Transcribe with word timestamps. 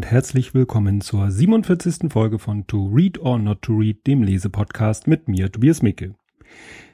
und 0.00 0.10
herzlich 0.10 0.54
willkommen 0.54 1.02
zur 1.02 1.30
47. 1.30 2.10
Folge 2.10 2.38
von 2.38 2.66
To 2.66 2.86
Read 2.86 3.18
or 3.20 3.38
Not 3.38 3.60
to 3.60 3.74
Read, 3.74 4.06
dem 4.06 4.22
Lesepodcast 4.22 5.06
mit 5.06 5.28
mir, 5.28 5.52
Tobias 5.52 5.82
Micke. 5.82 6.14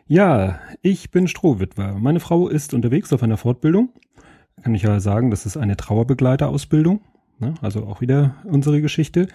Ja, 0.09 0.59
ich 0.82 1.12
bin 1.12 1.29
Strohwitwer. 1.29 1.95
Meine 2.00 2.19
Frau 2.19 2.48
ist 2.48 2.74
unterwegs 2.74 3.12
auf 3.12 3.23
einer 3.23 3.37
Fortbildung. 3.37 3.91
Kann 4.61 4.74
ich 4.74 4.82
ja 4.82 4.98
sagen, 4.98 5.30
das 5.30 5.46
ist 5.46 5.56
eine 5.56 5.77
Trauerbegleiterausbildung. 5.77 7.00
Ne? 7.38 7.55
Also 7.62 7.84
auch 7.87 8.00
wieder 8.00 8.34
unsere 8.42 8.80
Geschichte. 8.80 9.29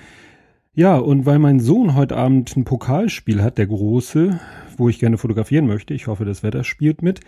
Ja, 0.73 0.97
und 0.97 1.25
weil 1.25 1.39
mein 1.39 1.61
Sohn 1.61 1.95
heute 1.95 2.17
Abend 2.17 2.53
ein 2.57 2.65
Pokalspiel 2.65 3.41
hat, 3.41 3.57
der 3.57 3.67
große, 3.67 4.38
wo 4.75 4.89
ich 4.89 4.99
gerne 4.99 5.17
fotografieren 5.17 5.66
möchte, 5.66 5.94
ich 5.94 6.08
hoffe, 6.08 6.25
das 6.25 6.44
Wetter 6.44 6.66
spielt 6.66 7.02
mit, 7.02 7.22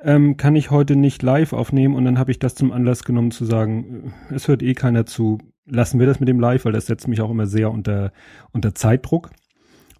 ähm, 0.00 0.36
kann 0.36 0.54
ich 0.54 0.70
heute 0.70 0.94
nicht 0.94 1.24
live 1.24 1.52
aufnehmen 1.52 1.96
und 1.96 2.04
dann 2.04 2.20
habe 2.20 2.30
ich 2.30 2.38
das 2.38 2.54
zum 2.54 2.70
Anlass 2.70 3.02
genommen 3.02 3.32
zu 3.32 3.44
sagen, 3.44 4.12
äh, 4.30 4.34
es 4.34 4.46
hört 4.46 4.62
eh 4.62 4.74
keiner 4.74 5.06
zu, 5.06 5.38
lassen 5.68 6.00
wir 6.00 6.06
das 6.06 6.20
mit 6.20 6.28
dem 6.28 6.40
Live, 6.40 6.64
weil 6.64 6.72
das 6.72 6.86
setzt 6.86 7.08
mich 7.08 7.20
auch 7.20 7.30
immer 7.30 7.46
sehr 7.46 7.70
unter, 7.70 8.12
unter 8.52 8.74
Zeitdruck. 8.74 9.30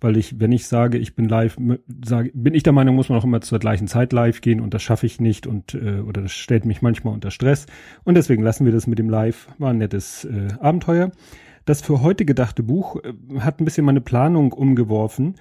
Weil 0.01 0.17
ich, 0.17 0.39
wenn 0.39 0.53
ich 0.53 0.69
sage, 0.69 0.97
ich 0.97 1.17
bin 1.17 1.29
live, 1.29 1.57
sage, 2.05 2.31
bin 2.33 2.55
ich 2.55 2.63
der 2.63 2.73
Meinung, 2.73 2.95
muss 2.95 3.09
man 3.09 3.19
auch 3.19 3.25
immer 3.25 3.41
zur 3.41 3.59
gleichen 3.59 3.89
Zeit 3.89 4.13
live 4.13 4.41
gehen 4.41 4.61
und 4.61 4.73
das 4.73 4.83
schaffe 4.83 5.07
ich 5.07 5.21
nicht 5.21 5.49
und 5.49 5.75
äh, 5.75 6.01
oder 6.01 6.23
das 6.23 6.33
stellt 6.33 6.65
mich 6.67 6.83
manchmal 6.83 7.15
unter 7.15 7.33
Stress. 7.33 7.67
Und 8.05 8.15
deswegen 8.15 8.45
lassen 8.45 8.65
wir 8.65 8.73
das 8.73 8.87
mit 8.87 9.01
dem 9.01 9.11
Live. 9.11 9.49
War 9.59 9.71
ein 9.71 9.79
nettes 9.79 10.25
äh, 10.25 10.49
Abenteuer. 10.61 11.11
Das 11.65 11.83
für 11.83 12.01
heute 12.01 12.25
gedachte 12.25 12.63
Buch 12.63 13.03
äh, 13.03 13.41
hat 13.41 13.61
ein 13.61 13.65
bisschen 13.65 13.85
meine 13.85 14.01
Planung 14.01 14.53
umgeworfen 14.53 15.35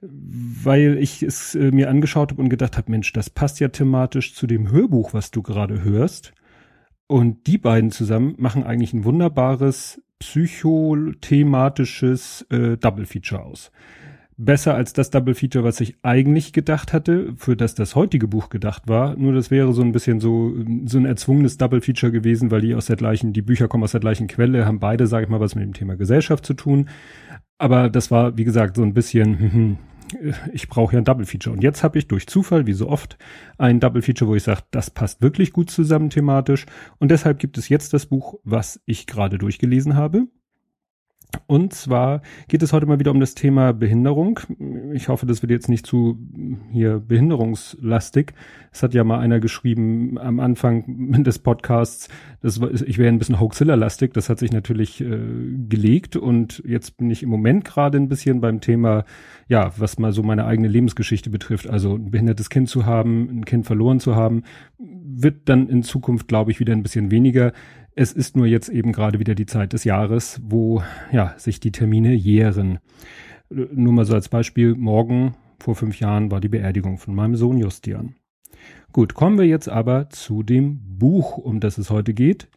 weil 0.00 0.96
ich 0.98 1.22
es 1.22 1.54
äh, 1.54 1.70
mir 1.70 1.90
angeschaut 1.90 2.30
habe 2.30 2.40
und 2.40 2.48
gedacht 2.48 2.76
habe, 2.76 2.90
Mensch, 2.90 3.12
das 3.12 3.30
passt 3.30 3.60
ja 3.60 3.68
thematisch 3.68 4.34
zu 4.34 4.46
dem 4.46 4.70
Hörbuch, 4.70 5.12
was 5.12 5.30
du 5.30 5.42
gerade 5.42 5.82
hörst. 5.82 6.32
Und 7.08 7.46
die 7.46 7.58
beiden 7.58 7.90
zusammen 7.90 8.34
machen 8.38 8.62
eigentlich 8.62 8.92
ein 8.92 9.04
wunderbares 9.04 10.00
psychothematisches 10.18 12.46
äh, 12.50 12.76
Double 12.76 13.06
Feature 13.06 13.42
aus. 13.42 13.72
Besser 14.36 14.74
als 14.74 14.92
das 14.92 15.08
Double 15.10 15.34
Feature, 15.34 15.64
was 15.64 15.80
ich 15.80 15.96
eigentlich 16.02 16.52
gedacht 16.52 16.92
hatte, 16.92 17.32
für 17.36 17.56
das 17.56 17.74
das 17.74 17.96
heutige 17.96 18.28
Buch 18.28 18.50
gedacht 18.50 18.82
war. 18.86 19.16
Nur 19.16 19.32
das 19.32 19.50
wäre 19.50 19.72
so 19.72 19.82
ein 19.82 19.90
bisschen 19.90 20.20
so, 20.20 20.54
so 20.84 20.98
ein 20.98 21.06
erzwungenes 21.06 21.56
Double 21.56 21.80
Feature 21.80 22.12
gewesen, 22.12 22.52
weil 22.52 22.60
die 22.60 22.76
aus 22.76 22.86
der 22.86 22.96
gleichen, 22.96 23.32
die 23.32 23.42
Bücher 23.42 23.66
kommen 23.68 23.84
aus 23.84 23.92
der 23.92 24.00
gleichen 24.00 24.26
Quelle, 24.28 24.66
haben 24.66 24.78
beide, 24.78 25.06
sage 25.08 25.24
ich 25.24 25.30
mal, 25.30 25.40
was 25.40 25.56
mit 25.56 25.64
dem 25.64 25.72
Thema 25.72 25.96
Gesellschaft 25.96 26.46
zu 26.46 26.54
tun. 26.54 26.88
Aber 27.56 27.88
das 27.88 28.12
war, 28.12 28.36
wie 28.36 28.44
gesagt, 28.44 28.76
so 28.76 28.82
ein 28.82 28.94
bisschen, 28.94 29.38
hm, 29.40 29.52
hm, 29.52 29.76
ich 30.52 30.68
brauche 30.68 30.94
ja 30.94 31.00
ein 31.00 31.04
Double 31.04 31.26
Feature. 31.26 31.54
Und 31.54 31.62
jetzt 31.62 31.82
habe 31.82 31.98
ich 31.98 32.08
durch 32.08 32.26
Zufall, 32.26 32.66
wie 32.66 32.72
so 32.72 32.88
oft, 32.88 33.18
ein 33.58 33.80
Double 33.80 34.02
Feature, 34.02 34.30
wo 34.30 34.34
ich 34.34 34.42
sage, 34.42 34.62
das 34.70 34.90
passt 34.90 35.22
wirklich 35.22 35.52
gut 35.52 35.70
zusammen 35.70 36.10
thematisch. 36.10 36.66
Und 36.98 37.10
deshalb 37.10 37.38
gibt 37.38 37.58
es 37.58 37.68
jetzt 37.68 37.92
das 37.92 38.06
Buch, 38.06 38.38
was 38.44 38.80
ich 38.86 39.06
gerade 39.06 39.38
durchgelesen 39.38 39.96
habe. 39.96 40.26
Und 41.46 41.74
zwar 41.74 42.22
geht 42.48 42.62
es 42.62 42.72
heute 42.72 42.86
mal 42.86 42.98
wieder 42.98 43.10
um 43.10 43.20
das 43.20 43.34
Thema 43.34 43.72
Behinderung. 43.72 44.40
Ich 44.92 45.08
hoffe, 45.08 45.26
das 45.26 45.42
wird 45.42 45.50
jetzt 45.50 45.68
nicht 45.68 45.86
zu 45.86 46.18
hier 46.72 47.00
behinderungslastig. 47.00 48.32
Es 48.72 48.82
hat 48.82 48.94
ja 48.94 49.04
mal 49.04 49.18
einer 49.18 49.38
geschrieben 49.38 50.18
am 50.18 50.40
Anfang 50.40 51.22
des 51.24 51.38
Podcasts, 51.38 52.08
das 52.40 52.58
ich 52.58 52.96
wäre 52.96 53.08
ein 53.08 53.18
bisschen 53.18 53.40
Hoaxilla-lastig. 53.40 54.14
Das 54.14 54.30
hat 54.30 54.38
sich 54.38 54.52
natürlich 54.52 55.02
äh, 55.02 55.18
gelegt 55.68 56.16
und 56.16 56.62
jetzt 56.66 56.96
bin 56.96 57.10
ich 57.10 57.22
im 57.22 57.28
Moment 57.28 57.64
gerade 57.64 57.98
ein 57.98 58.08
bisschen 58.08 58.40
beim 58.40 58.60
Thema, 58.60 59.04
ja, 59.48 59.72
was 59.76 59.98
mal 59.98 60.12
so 60.12 60.22
meine 60.22 60.46
eigene 60.46 60.68
Lebensgeschichte 60.68 61.28
betrifft. 61.28 61.68
Also 61.68 61.96
ein 61.96 62.10
behindertes 62.10 62.48
Kind 62.48 62.70
zu 62.70 62.86
haben, 62.86 63.40
ein 63.40 63.44
Kind 63.44 63.66
verloren 63.66 64.00
zu 64.00 64.16
haben, 64.16 64.44
wird 64.78 65.48
dann 65.48 65.68
in 65.68 65.82
Zukunft, 65.82 66.28
glaube 66.28 66.50
ich, 66.50 66.60
wieder 66.60 66.72
ein 66.72 66.82
bisschen 66.82 67.10
weniger. 67.10 67.52
Es 68.00 68.12
ist 68.12 68.36
nur 68.36 68.46
jetzt 68.46 68.68
eben 68.68 68.92
gerade 68.92 69.18
wieder 69.18 69.34
die 69.34 69.46
Zeit 69.46 69.72
des 69.72 69.82
Jahres, 69.82 70.40
wo 70.44 70.84
ja 71.10 71.34
sich 71.36 71.58
die 71.58 71.72
Termine 71.72 72.14
jähren. 72.14 72.78
Nur 73.50 73.92
mal 73.92 74.04
so 74.04 74.14
als 74.14 74.28
Beispiel, 74.28 74.76
morgen 74.76 75.34
vor 75.58 75.74
fünf 75.74 75.98
Jahren 75.98 76.30
war 76.30 76.40
die 76.40 76.48
Beerdigung 76.48 76.98
von 76.98 77.16
meinem 77.16 77.34
Sohn 77.34 77.58
Justian. 77.58 78.14
Gut, 78.92 79.14
kommen 79.14 79.36
wir 79.36 79.46
jetzt 79.46 79.68
aber 79.68 80.10
zu 80.10 80.44
dem 80.44 80.78
Buch, 80.96 81.38
um 81.38 81.58
das 81.58 81.76
es 81.76 81.90
heute 81.90 82.14
geht. 82.14 82.48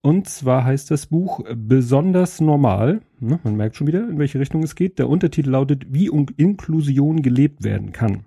Und 0.00 0.28
zwar 0.28 0.62
heißt 0.64 0.92
das 0.92 1.06
Buch 1.06 1.40
Besonders 1.56 2.40
normal. 2.40 3.00
Man 3.18 3.56
merkt 3.56 3.74
schon 3.74 3.88
wieder, 3.88 4.08
in 4.08 4.20
welche 4.20 4.38
Richtung 4.38 4.62
es 4.62 4.76
geht. 4.76 5.00
Der 5.00 5.08
Untertitel 5.08 5.50
lautet, 5.50 5.92
wie 5.92 6.06
Inklusion 6.36 7.20
gelebt 7.20 7.64
werden 7.64 7.90
kann. 7.90 8.26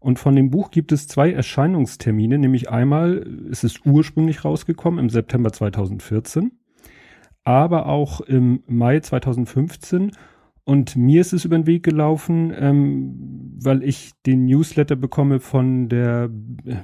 Und 0.00 0.18
von 0.18 0.34
dem 0.34 0.50
Buch 0.50 0.70
gibt 0.70 0.92
es 0.92 1.06
zwei 1.06 1.30
Erscheinungstermine, 1.30 2.38
nämlich 2.38 2.70
einmal 2.70 3.18
ist 3.50 3.64
es 3.64 3.84
ursprünglich 3.84 4.44
rausgekommen 4.44 4.98
im 4.98 5.10
September 5.10 5.52
2014, 5.52 6.52
aber 7.44 7.86
auch 7.86 8.22
im 8.22 8.62
Mai 8.66 9.00
2015. 9.00 10.12
Und 10.64 10.96
mir 10.96 11.20
ist 11.20 11.32
es 11.32 11.44
über 11.44 11.58
den 11.58 11.66
Weg 11.66 11.82
gelaufen, 11.82 12.52
ähm, 12.56 13.58
weil 13.62 13.82
ich 13.82 14.12
den 14.24 14.46
Newsletter 14.46 14.96
bekomme 14.96 15.40
von 15.40 15.88
der, 15.88 16.30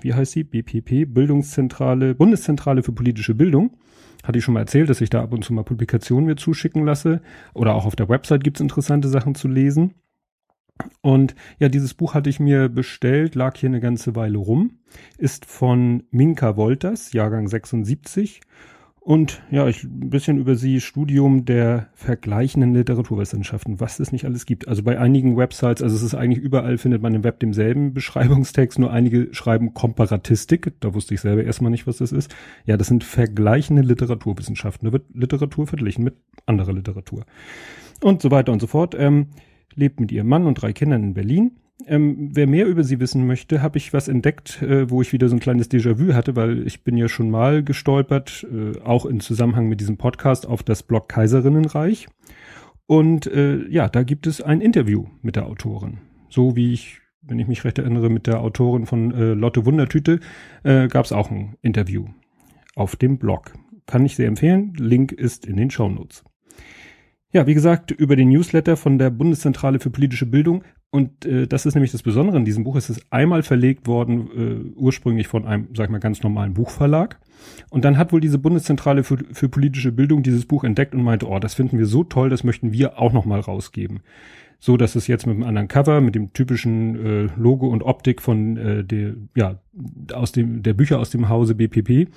wie 0.01 0.13
heißt 0.13 0.33
sie, 0.33 0.45
BPP, 0.45 1.07
Bildungszentrale, 1.07 2.15
Bundeszentrale 2.15 2.83
für 2.83 2.93
politische 2.93 3.35
Bildung. 3.35 3.77
Hatte 4.25 4.39
ich 4.39 4.45
schon 4.45 4.55
mal 4.55 4.61
erzählt, 4.61 4.91
dass 4.91 5.01
ich 5.01 5.09
da 5.11 5.23
ab 5.23 5.33
und 5.33 5.45
zu 5.45 5.53
mal 5.55 5.63
Publikationen 5.63 6.27
mir 6.27 6.37
zuschicken 6.37 6.85
lasse. 6.85 7.21
Oder 7.55 7.75
auch 7.75 7.87
auf 7.87 7.97
der 7.97 8.09
Website 8.09 8.43
gibt's 8.43 8.61
interessante 8.61 9.09
Sachen 9.09 9.35
zu 9.35 9.47
lesen. 9.47 9.95
Und 11.01 11.35
ja, 11.59 11.69
dieses 11.69 11.95
Buch 11.95 12.15
hatte 12.15 12.31
ich 12.31 12.41
mir 12.41 12.69
bestellt, 12.69 13.35
lag 13.35 13.57
hier 13.57 13.69
eine 13.69 13.81
ganze 13.81 14.17
Weile 14.17 14.39
rum, 14.39 14.79
ist 15.19 15.47
von 15.47 16.03
Minka 16.11 16.57
Wolters, 16.57 17.13
Jahrgang 17.13 17.49
76. 17.49 18.41
Und 19.07 19.41
ja, 19.53 19.69
ich 19.69 19.85
ein 19.85 20.11
bisschen 20.11 20.37
über 20.37 20.57
sie 20.57 20.81
Studium 20.81 21.45
der 21.45 21.91
vergleichenden 21.95 22.75
Literaturwissenschaften, 22.75 23.79
was 23.79 24.01
es 24.01 24.11
nicht 24.11 24.25
alles 24.25 24.47
gibt. 24.47 24.67
Also 24.67 24.83
bei 24.83 24.99
einigen 24.99 25.37
Websites, 25.37 25.81
also 25.81 25.95
es 25.95 26.03
ist 26.03 26.17
eigentlich 26.17 26.43
überall 26.43 26.77
findet 26.77 27.03
man 27.03 27.15
im 27.15 27.23
Web 27.23 27.39
denselben 27.39 27.95
Beschreibungstext, 27.95 28.81
nur 28.81 28.91
einige 28.93 29.33
schreiben 29.33 29.75
Komparatistik, 29.75 30.73
da 30.81 30.93
wusste 30.93 31.15
ich 31.15 31.21
selber 31.21 31.45
erstmal 31.45 31.71
nicht, 31.71 31.87
was 31.87 31.99
das 31.99 32.11
ist. 32.11 32.35
Ja, 32.65 32.77
das 32.77 32.89
sind 32.89 33.05
vergleichende 33.05 33.83
Literaturwissenschaften. 33.83 34.87
Da 34.87 34.93
wird 34.93 35.05
Literatur 35.15 35.69
verglichen 35.69 36.03
mit 36.03 36.17
anderer 36.45 36.73
Literatur. 36.73 37.27
Und 38.03 38.21
so 38.21 38.33
weiter 38.33 38.51
und 38.51 38.59
so 38.59 38.67
fort. 38.67 38.97
Ähm, 38.99 39.29
lebt 39.77 40.01
mit 40.01 40.11
ihrem 40.11 40.29
Mann 40.29 40.47
und 40.47 40.61
drei 40.61 40.73
Kindern 40.73 41.05
in 41.05 41.15
Berlin. 41.15 41.53
Ähm, 41.87 42.31
wer 42.33 42.47
mehr 42.47 42.67
über 42.67 42.85
sie 42.85 43.01
wissen 43.01 43.27
möchte, 43.27 43.63
habe 43.63 43.77
ich 43.79 43.93
was 43.93 44.09
entdeckt, 44.09 44.63
äh, 44.63 44.91
wo 44.91 45.03
ich 45.03 45.13
wieder 45.13 45.29
so 45.29 45.37
ein 45.37 45.41
kleines 45.41 45.71
Déjà-vu 45.71 46.15
hatte, 46.15 46.35
weil 46.35 46.67
ich 46.67 46.83
bin 46.85 46.97
ja 46.97 47.09
schon 47.09 47.31
mal 47.31 47.63
gestolpert, 47.63 48.47
äh, 48.51 48.81
auch 48.81 49.05
im 49.05 49.21
Zusammenhang 49.21 49.69
mit 49.69 49.81
diesem 49.81 49.99
Podcast, 49.99 50.47
auf 50.47 50.63
das 50.63 50.83
Blog 50.83 51.09
Kaiserinnenreich. 51.09 52.09
Und 52.87 53.27
äh, 53.27 53.69
ja, 53.69 53.89
da 53.89 54.05
gibt 54.05 54.27
es 54.27 54.41
ein 54.41 54.61
Interview 54.61 55.07
mit 55.21 55.37
der 55.37 55.47
Autorin. 55.47 55.99
So 56.31 56.57
wie 56.57 56.73
ich, 56.73 57.01
wenn 57.21 57.39
ich 57.39 57.47
mich 57.47 57.65
recht 57.65 57.79
erinnere, 57.79 58.09
mit 58.09 58.27
der 58.27 58.41
Autorin 58.41 58.87
von 58.87 59.13
äh, 59.13 59.35
Lotte 59.35 59.67
Wundertüte 59.67 60.21
äh, 60.63 60.89
gab 60.89 61.05
es 61.05 61.13
auch 61.13 61.31
ein 61.31 61.57
Interview 61.63 62.07
auf 62.75 62.97
dem 62.97 63.19
Blog. 63.19 63.53
Kann 63.87 64.07
ich 64.07 64.17
sehr 64.17 64.29
empfehlen. 64.29 64.73
Link 64.77 65.13
ist 65.13 65.47
in 65.47 65.57
den 65.57 65.71
Show 65.71 65.89
Notes. 65.89 66.25
Ja, 67.33 67.47
wie 67.47 67.55
gesagt, 67.55 67.91
über 67.91 68.17
den 68.17 68.29
Newsletter 68.29 68.77
von 68.77 68.99
der 68.99 69.11
Bundeszentrale 69.11 69.81
für 69.81 69.91
politische 69.91 70.27
Bildung. 70.27 70.63
Und 70.91 71.27
äh, 71.27 71.47
das 71.47 71.67
ist 71.67 71.75
nämlich 71.75 71.93
das 71.93 72.03
Besondere 72.03 72.37
in 72.37 72.45
diesem 72.45 72.65
Buch. 72.65 72.77
Es 72.77 72.89
ist 72.89 73.05
einmal 73.11 73.43
verlegt 73.43 73.87
worden, 73.87 74.31
äh, 74.35 74.79
ursprünglich 74.79 75.27
von 75.27 75.45
einem, 75.45 75.69
sag 75.75 75.85
ich 75.85 75.91
mal, 75.91 75.99
ganz 75.99 76.23
normalen 76.23 76.55
Buchverlag. 76.55 77.19
Und 77.69 77.85
dann 77.85 77.99
hat 77.99 78.13
wohl 78.13 78.21
diese 78.21 78.39
Bundeszentrale 78.39 79.05
für, 79.05 79.19
für 79.33 79.49
politische 79.49 79.93
Bildung 79.93 80.23
dieses 80.23 80.47
Buch 80.47 80.65
entdeckt 80.65 80.95
und 80.95 81.03
meinte, 81.03 81.29
oh, 81.29 81.39
das 81.39 81.55
finden 81.55 81.79
wir 81.79 81.87
so 81.87 82.05
toll, 82.05 82.31
das 82.31 82.45
möchten 82.45 82.73
wir 82.73 82.99
auch 82.99 83.13
nochmal 83.13 83.41
rausgeben. 83.41 84.01
So, 84.59 84.77
dass 84.77 84.95
es 84.95 85.07
jetzt 85.07 85.27
mit 85.27 85.35
einem 85.35 85.45
anderen 85.45 85.69
Cover, 85.69 86.01
mit 86.01 86.15
dem 86.15 86.33
typischen 86.33 86.97
äh, 87.05 87.29
Logo 87.37 87.69
und 87.69 87.83
Optik 87.83 88.23
von 88.23 88.57
äh, 88.57 88.85
der, 88.85 89.15
ja, 89.35 89.61
aus 90.15 90.33
dem, 90.33 90.63
der 90.63 90.73
Bücher 90.73 90.99
aus 90.99 91.11
dem 91.11 91.29
Hause 91.29 91.55
BPP, 91.55 92.09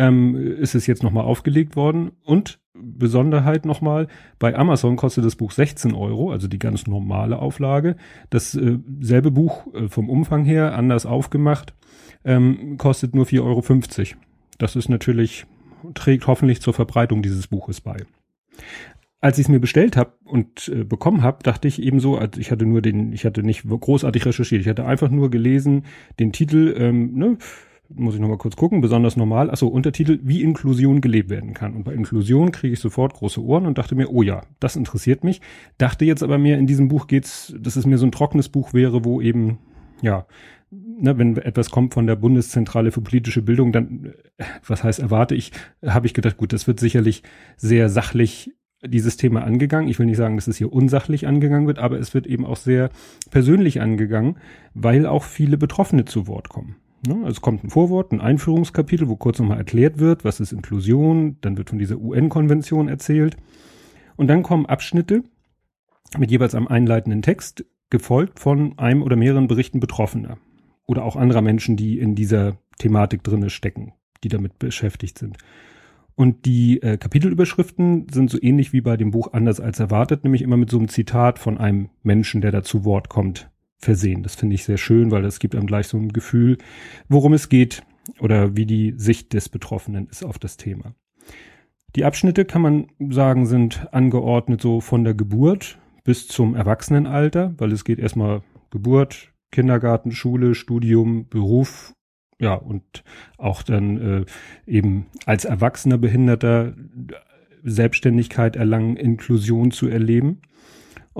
ähm, 0.00 0.34
ist 0.34 0.74
es 0.74 0.86
jetzt 0.86 1.02
nochmal 1.02 1.24
aufgelegt 1.24 1.76
worden. 1.76 2.12
Und 2.24 2.58
Besonderheit 2.72 3.66
nochmal, 3.66 4.08
bei 4.38 4.56
Amazon 4.56 4.96
kostet 4.96 5.26
das 5.26 5.36
Buch 5.36 5.50
16 5.52 5.94
Euro, 5.94 6.32
also 6.32 6.48
die 6.48 6.58
ganz 6.58 6.86
normale 6.86 7.38
Auflage. 7.38 7.96
Das 8.30 8.54
äh, 8.54 8.78
selbe 9.00 9.30
Buch 9.30 9.66
äh, 9.74 9.88
vom 9.88 10.08
Umfang 10.08 10.44
her, 10.46 10.74
anders 10.74 11.04
aufgemacht, 11.04 11.74
ähm, 12.24 12.78
kostet 12.78 13.14
nur 13.14 13.26
4,50 13.26 13.42
Euro. 13.42 14.20
Das 14.56 14.74
ist 14.74 14.88
natürlich, 14.88 15.44
trägt 15.92 16.26
hoffentlich 16.26 16.62
zur 16.62 16.72
Verbreitung 16.72 17.20
dieses 17.22 17.46
Buches 17.46 17.82
bei. 17.82 17.96
Als 19.20 19.36
ich 19.36 19.44
es 19.44 19.48
mir 19.50 19.60
bestellt 19.60 19.98
habe 19.98 20.14
und 20.24 20.68
äh, 20.68 20.84
bekommen 20.84 21.22
habe, 21.22 21.42
dachte 21.42 21.68
ich 21.68 21.82
ebenso, 21.82 22.16
also 22.16 22.40
ich 22.40 22.50
hatte 22.50 22.64
nur 22.64 22.80
den, 22.80 23.12
ich 23.12 23.26
hatte 23.26 23.42
nicht 23.42 23.64
großartig 23.68 24.24
recherchiert, 24.24 24.62
ich 24.62 24.68
hatte 24.68 24.86
einfach 24.86 25.10
nur 25.10 25.30
gelesen, 25.30 25.84
den 26.18 26.32
Titel, 26.32 26.74
ähm, 26.78 27.12
ne, 27.18 27.38
muss 27.94 28.14
ich 28.14 28.20
nochmal 28.20 28.38
kurz 28.38 28.56
gucken, 28.56 28.80
besonders 28.80 29.16
normal, 29.16 29.50
achso, 29.50 29.66
Untertitel, 29.66 30.20
wie 30.22 30.42
Inklusion 30.42 31.00
gelebt 31.00 31.28
werden 31.28 31.54
kann. 31.54 31.74
Und 31.74 31.84
bei 31.84 31.92
Inklusion 31.92 32.52
kriege 32.52 32.72
ich 32.72 32.80
sofort 32.80 33.14
große 33.14 33.42
Ohren 33.42 33.66
und 33.66 33.78
dachte 33.78 33.94
mir, 33.94 34.10
oh 34.10 34.22
ja, 34.22 34.42
das 34.60 34.76
interessiert 34.76 35.24
mich. 35.24 35.40
Dachte 35.78 36.04
jetzt 36.04 36.22
aber 36.22 36.38
mehr, 36.38 36.58
in 36.58 36.66
diesem 36.66 36.88
Buch 36.88 37.06
geht's, 37.06 37.54
dass 37.58 37.76
es 37.76 37.86
mir 37.86 37.98
so 37.98 38.06
ein 38.06 38.12
trockenes 38.12 38.48
Buch 38.48 38.72
wäre, 38.72 39.04
wo 39.04 39.20
eben, 39.20 39.58
ja, 40.02 40.26
ne, 40.70 41.18
wenn 41.18 41.36
etwas 41.36 41.70
kommt 41.70 41.94
von 41.94 42.06
der 42.06 42.16
Bundeszentrale 42.16 42.92
für 42.92 43.00
politische 43.00 43.42
Bildung, 43.42 43.72
dann, 43.72 44.14
was 44.66 44.84
heißt 44.84 45.00
erwarte 45.00 45.34
ich, 45.34 45.52
habe 45.84 46.06
ich 46.06 46.14
gedacht, 46.14 46.36
gut, 46.36 46.52
das 46.52 46.66
wird 46.66 46.80
sicherlich 46.80 47.22
sehr 47.56 47.88
sachlich 47.88 48.52
dieses 48.86 49.16
Thema 49.16 49.42
angegangen. 49.42 49.88
Ich 49.88 49.98
will 49.98 50.06
nicht 50.06 50.16
sagen, 50.16 50.36
dass 50.36 50.48
es 50.48 50.56
hier 50.56 50.72
unsachlich 50.72 51.26
angegangen 51.26 51.66
wird, 51.66 51.78
aber 51.78 51.98
es 51.98 52.14
wird 52.14 52.26
eben 52.26 52.46
auch 52.46 52.56
sehr 52.56 52.90
persönlich 53.30 53.80
angegangen, 53.80 54.38
weil 54.74 55.06
auch 55.06 55.24
viele 55.24 55.58
Betroffene 55.58 56.04
zu 56.04 56.26
Wort 56.26 56.48
kommen. 56.48 56.76
Ne? 57.06 57.14
Also 57.16 57.28
es 57.28 57.40
kommt 57.40 57.64
ein 57.64 57.70
Vorwort, 57.70 58.12
ein 58.12 58.20
Einführungskapitel, 58.20 59.08
wo 59.08 59.16
kurz 59.16 59.38
nochmal 59.38 59.58
erklärt 59.58 59.98
wird, 59.98 60.24
was 60.24 60.40
ist 60.40 60.52
Inklusion, 60.52 61.38
dann 61.40 61.56
wird 61.56 61.70
von 61.70 61.78
dieser 61.78 61.98
UN-Konvention 61.98 62.88
erzählt. 62.88 63.36
Und 64.16 64.28
dann 64.28 64.42
kommen 64.42 64.66
Abschnitte 64.66 65.24
mit 66.18 66.30
jeweils 66.30 66.54
einem 66.54 66.68
einleitenden 66.68 67.22
Text, 67.22 67.64
gefolgt 67.90 68.38
von 68.38 68.78
einem 68.78 69.02
oder 69.02 69.16
mehreren 69.16 69.48
Berichten 69.48 69.80
Betroffener 69.80 70.38
oder 70.86 71.04
auch 71.04 71.16
anderer 71.16 71.42
Menschen, 71.42 71.76
die 71.76 71.98
in 71.98 72.14
dieser 72.14 72.58
Thematik 72.78 73.22
drinne 73.22 73.50
stecken, 73.50 73.92
die 74.22 74.28
damit 74.28 74.58
beschäftigt 74.58 75.18
sind. 75.18 75.38
Und 76.14 76.44
die 76.44 76.82
äh, 76.82 76.98
Kapitelüberschriften 76.98 78.08
sind 78.12 78.30
so 78.30 78.38
ähnlich 78.40 78.72
wie 78.72 78.80
bei 78.80 78.96
dem 78.96 79.10
Buch 79.10 79.32
Anders 79.32 79.60
als 79.60 79.80
erwartet, 79.80 80.22
nämlich 80.22 80.42
immer 80.42 80.56
mit 80.56 80.70
so 80.70 80.78
einem 80.78 80.88
Zitat 80.88 81.38
von 81.38 81.58
einem 81.58 81.90
Menschen, 82.02 82.40
der 82.40 82.52
da 82.52 82.62
zu 82.62 82.84
Wort 82.84 83.08
kommt, 83.08 83.50
versehen. 83.80 84.22
Das 84.22 84.34
finde 84.34 84.54
ich 84.54 84.64
sehr 84.64 84.78
schön, 84.78 85.10
weil 85.10 85.22
das 85.22 85.38
gibt 85.38 85.54
einem 85.54 85.66
gleich 85.66 85.88
so 85.88 85.96
ein 85.96 86.12
Gefühl, 86.12 86.58
worum 87.08 87.32
es 87.32 87.48
geht 87.48 87.82
oder 88.18 88.56
wie 88.56 88.66
die 88.66 88.94
Sicht 88.96 89.32
des 89.32 89.48
Betroffenen 89.48 90.08
ist 90.08 90.24
auf 90.24 90.38
das 90.38 90.56
Thema. 90.56 90.94
Die 91.96 92.04
Abschnitte 92.04 92.44
kann 92.44 92.62
man 92.62 92.86
sagen, 93.10 93.46
sind 93.46 93.88
angeordnet 93.92 94.60
so 94.60 94.80
von 94.80 95.04
der 95.04 95.14
Geburt 95.14 95.78
bis 96.04 96.28
zum 96.28 96.54
Erwachsenenalter, 96.54 97.54
weil 97.58 97.72
es 97.72 97.84
geht 97.84 97.98
erstmal 97.98 98.42
Geburt, 98.70 99.32
Kindergarten, 99.50 100.12
Schule, 100.12 100.54
Studium, 100.54 101.28
Beruf 101.28 101.94
ja, 102.40 102.54
und 102.54 103.04
auch 103.36 103.62
dann 103.62 103.98
äh, 103.98 104.24
eben 104.66 105.06
als 105.26 105.44
erwachsener 105.44 105.98
Behinderter 105.98 106.74
Selbstständigkeit 107.62 108.56
erlangen, 108.56 108.96
Inklusion 108.96 109.70
zu 109.70 109.88
erleben. 109.88 110.40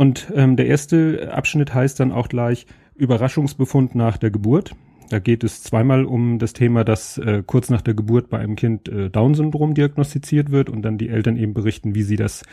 Und 0.00 0.32
ähm, 0.35 0.56
der 0.56 0.67
erste 0.67 1.31
Abschnitt 1.31 1.75
heißt 1.75 2.00
dann 2.00 2.11
auch 2.11 2.31
gleich 2.31 2.64
Überraschungsbefund 2.94 3.94
nach 3.94 4.17
der 4.17 4.31
Geburt. 4.31 4.75
Da 5.11 5.19
geht 5.19 5.44
es 5.44 5.62
zweimal 5.62 6.06
um 6.06 6.38
das 6.38 6.55
Thema, 6.55 6.85
dass 6.85 7.19
äh, 7.19 7.43
kurz 7.44 7.69
nach 7.69 7.82
der 7.82 7.93
Geburt 7.93 8.31
bei 8.31 8.38
einem 8.38 8.56
Kind 8.56 8.88
äh, 8.88 9.11
Down-Syndrom 9.11 9.75
diagnostiziert 9.75 10.50
wird 10.50 10.70
und 10.70 10.81
dann 10.81 10.97
die 10.97 11.11
Eltern 11.11 11.37
eben 11.37 11.52
berichten, 11.52 11.94
wie 11.94 12.02
sie 12.02 12.17
das 12.17 12.44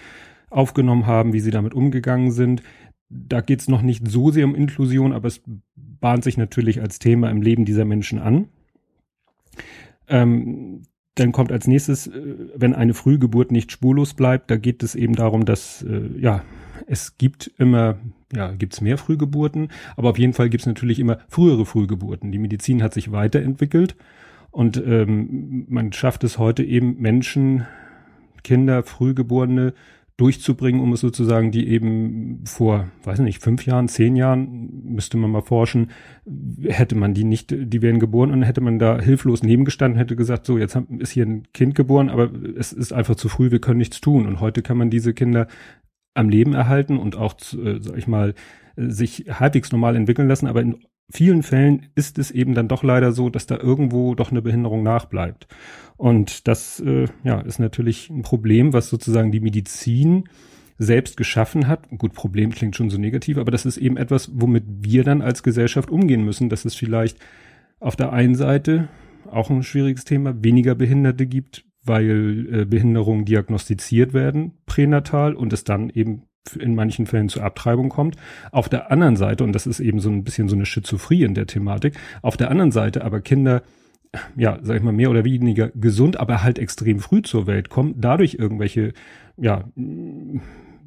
aufgenommen 0.49 1.07
haben, 1.07 1.31
wie 1.31 1.39
sie 1.39 1.51
damit 1.51 1.73
umgegangen 1.73 2.31
sind. 2.31 2.63
Da 3.07 3.39
geht 3.39 3.61
es 3.61 3.69
noch 3.69 3.81
nicht 3.81 4.05
so 4.05 4.29
sehr 4.29 4.44
um 4.44 4.53
Inklusion, 4.53 5.13
aber 5.13 5.29
es 5.29 5.41
bahnt 5.77 6.25
sich 6.25 6.35
natürlich 6.35 6.81
als 6.81 6.99
Thema 6.99 7.31
im 7.31 7.41
Leben 7.41 7.63
dieser 7.63 7.85
Menschen 7.85 8.19
an. 8.19 8.49
Ähm, 10.09 10.81
dann 11.15 11.31
kommt 11.31 11.53
als 11.53 11.65
nächstes, 11.65 12.07
äh, 12.07 12.35
wenn 12.57 12.73
eine 12.73 12.94
Frühgeburt 12.94 13.53
nicht 13.53 13.71
spurlos 13.71 14.15
bleibt, 14.15 14.51
da 14.51 14.57
geht 14.57 14.83
es 14.83 14.95
eben 14.95 15.15
darum, 15.15 15.45
dass 15.45 15.81
äh, 15.83 16.09
ja 16.19 16.44
es 16.85 17.18
gibt 17.18 17.51
immer, 17.57 17.97
ja, 18.33 18.51
gibt's 18.51 18.81
mehr 18.81 18.97
Frühgeburten, 18.97 19.69
aber 19.95 20.09
auf 20.12 20.19
jeden 20.19 20.33
Fall 20.33 20.50
gibt's 20.50 20.65
natürlich 20.65 21.00
immer 21.00 21.19
frühere 21.27 21.65
Frühgeburten. 21.65 22.31
Die 22.31 22.38
Medizin 22.38 22.83
hat 22.83 22.94
sich 22.94 23.12
weiterentwickelt 23.12 23.95
und 24.51 24.77
ähm, 24.85 25.65
man 25.69 25.94
schafft 25.94 26.24
es 26.24 26.38
heute 26.38 26.63
eben 26.63 27.00
Menschen, 27.00 27.65
Kinder, 28.44 28.83
Frühgeborene 28.83 29.74
durchzubringen, 30.18 30.81
um 30.81 30.94
es 30.94 31.01
sozusagen, 31.01 31.51
die 31.51 31.68
eben 31.68 32.41
vor, 32.44 32.88
weiß 33.03 33.19
nicht, 33.19 33.41
fünf 33.41 33.68
Jahren, 33.68 33.88
zehn 33.88 34.15
Jahren, 34.15 34.83
müsste 34.83 35.15
man 35.15 35.30
mal 35.30 35.44
forschen, 35.44 35.91
hätte 36.63 36.95
man 36.95 37.13
die 37.13 37.23
nicht, 37.23 37.51
die 37.56 37.81
wären 37.83 38.00
geboren 38.00 38.31
und 38.31 38.41
hätte 38.41 38.62
man 38.62 38.80
da 38.80 39.00
hilflos 39.00 39.44
nebengestanden, 39.44 40.00
hätte 40.00 40.15
gesagt, 40.15 40.47
so, 40.47 40.57
jetzt 40.57 40.75
ist 40.97 41.12
hier 41.12 41.27
ein 41.27 41.44
Kind 41.53 41.75
geboren, 41.75 42.09
aber 42.09 42.31
es 42.57 42.73
ist 42.73 42.94
einfach 42.94 43.15
zu 43.15 43.30
früh, 43.30 43.51
wir 43.51 43.62
können 43.62 43.77
nichts 43.77 44.01
tun. 44.01 44.25
Und 44.25 44.39
heute 44.41 44.63
kann 44.63 44.77
man 44.77 44.89
diese 44.89 45.13
Kinder 45.13 45.47
am 46.18 46.30
Leben 46.30 46.54
erhalten 46.54 46.98
und 46.98 47.16
auch, 47.16 47.36
äh, 47.54 47.80
sag 47.80 47.98
ich 47.98 48.08
mal, 48.08 48.34
sich 48.75 49.25
halbwegs 49.30 49.72
normal 49.72 49.96
entwickeln 49.96 50.28
lassen, 50.28 50.48
aber 50.48 50.62
in 50.62 50.78
vielen 51.10 51.44
Fällen 51.44 51.88
ist 51.96 52.19
es 52.19 52.31
eben 52.31 52.54
dann 52.54 52.68
doch 52.68 52.84
leider 52.84 53.12
so, 53.12 53.30
dass 53.30 53.48
da 53.48 53.58
irgendwo 53.58 54.14
doch 54.14 54.31
eine 54.31 54.42
Behinderung 54.42 54.84
nachbleibt. 54.84 55.48
Und 55.96 56.48
das 56.48 56.80
äh, 56.80 57.08
ja, 57.24 57.40
ist 57.40 57.60
natürlich 57.60 58.10
ein 58.10 58.22
Problem, 58.22 58.74
was 58.74 58.90
sozusagen 58.90 59.31
die 59.31 59.40
Medizin 59.40 60.25
selbst 60.78 61.18
geschaffen 61.18 61.68
hat. 61.68 61.90
Gut, 61.98 62.14
Problem 62.14 62.52
klingt 62.52 62.75
schon 62.75 62.90
so 62.90 63.00
negativ, 63.00 63.38
aber 63.38 63.52
das 63.52 63.66
ist 63.66 63.78
eben 63.78 63.98
etwas, 63.98 64.30
womit 64.34 64.64
wir 64.81 65.04
dann 65.04 65.22
als 65.22 65.42
Gesellschaft 65.42 65.90
umgehen 65.90 66.24
müssen, 66.24 66.50
dass 66.50 66.66
es 66.66 66.75
vielleicht 66.75 67.18
auf 67.80 67.96
der 67.96 68.14
einen 68.14 68.36
Seite 68.36 68.90
auch 69.31 69.50
ein 69.50 69.64
schwieriges 69.64 70.06
Thema, 70.06 70.44
weniger 70.44 70.75
Behinderte 70.75 71.25
gibt, 71.25 71.66
weil 71.88 72.48
äh, 72.51 72.66
Behinderungen 72.66 73.25
diagnostiziert 73.25 74.13
werden 74.13 74.54
pränatal 74.66 75.34
und 75.34 75.54
es 75.54 75.63
dann 75.63 75.89
eben 75.89 76.24
in 76.56 76.75
manchen 76.75 77.06
Fällen 77.06 77.30
zur 77.30 77.44
Abtreibung 77.44 77.89
kommt. 77.89 78.16
Auf 78.51 78.69
der 78.69 78.92
anderen 78.92 79.16
Seite, 79.16 79.44
und 79.44 79.54
das 79.54 79.68
ist 79.68 79.80
eben 79.80 80.00
so 80.00 80.10
ein 80.10 80.24
bisschen 80.24 80.48
so 80.48 80.56
eine 80.56 80.66
Schizophrenie 80.66 81.24
in 81.24 81.34
der 81.34 81.48
Thematik, 81.48 81.95
auf 82.22 82.38
der 82.38 82.51
anderen 82.51 82.72
Seite 82.72 83.04
aber 83.04 83.22
Kinder, 83.22 83.63
ja, 84.36 84.57
sag 84.62 84.78
ich 84.78 84.84
mal, 84.84 84.94
mehr 84.94 85.10
oder 85.10 85.25
weniger 85.25 85.69
gesund, 85.75 86.18
aber 86.18 86.44
halt 86.44 86.60
extrem 86.60 87.00
früh 87.00 87.22
zur 87.22 87.48
Welt 87.48 87.69
kommen, 87.69 87.95
dadurch 87.98 88.36
irgendwelche, 88.36 88.94
ja, 89.36 89.66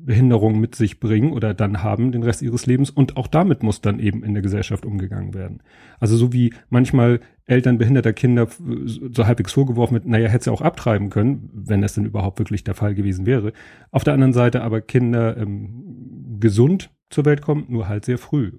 Behinderungen 0.04 0.60
mit 0.60 0.74
sich 0.74 0.98
bringen 0.98 1.32
oder 1.32 1.52
dann 1.52 1.82
haben 1.82 2.12
den 2.12 2.22
Rest 2.22 2.42
ihres 2.42 2.66
Lebens 2.66 2.90
und 2.90 3.16
auch 3.16 3.26
damit 3.26 3.62
muss 3.62 3.80
dann 3.80 3.98
eben 3.98 4.24
in 4.24 4.32
der 4.32 4.42
Gesellschaft 4.42 4.86
umgegangen 4.86 5.34
werden. 5.34 5.62
Also 5.98 6.16
so 6.16 6.32
wie 6.32 6.54
manchmal 6.70 7.20
Eltern 7.50 7.78
behinderter 7.78 8.12
Kinder 8.12 8.46
so 9.10 9.26
halbwegs 9.26 9.52
vorgeworfen 9.52 9.94
wird, 9.94 10.06
naja, 10.06 10.28
hätte 10.28 10.44
sie 10.44 10.52
auch 10.52 10.60
abtreiben 10.60 11.10
können, 11.10 11.50
wenn 11.52 11.82
das 11.82 11.94
denn 11.94 12.04
überhaupt 12.04 12.38
wirklich 12.38 12.62
der 12.62 12.74
Fall 12.74 12.94
gewesen 12.94 13.26
wäre. 13.26 13.52
Auf 13.90 14.04
der 14.04 14.14
anderen 14.14 14.32
Seite 14.32 14.62
aber 14.62 14.80
Kinder 14.80 15.36
ähm, 15.36 16.38
gesund 16.38 16.90
zur 17.10 17.24
Welt 17.24 17.42
kommen, 17.42 17.66
nur 17.68 17.88
halt 17.88 18.04
sehr 18.04 18.18
früh. 18.18 18.52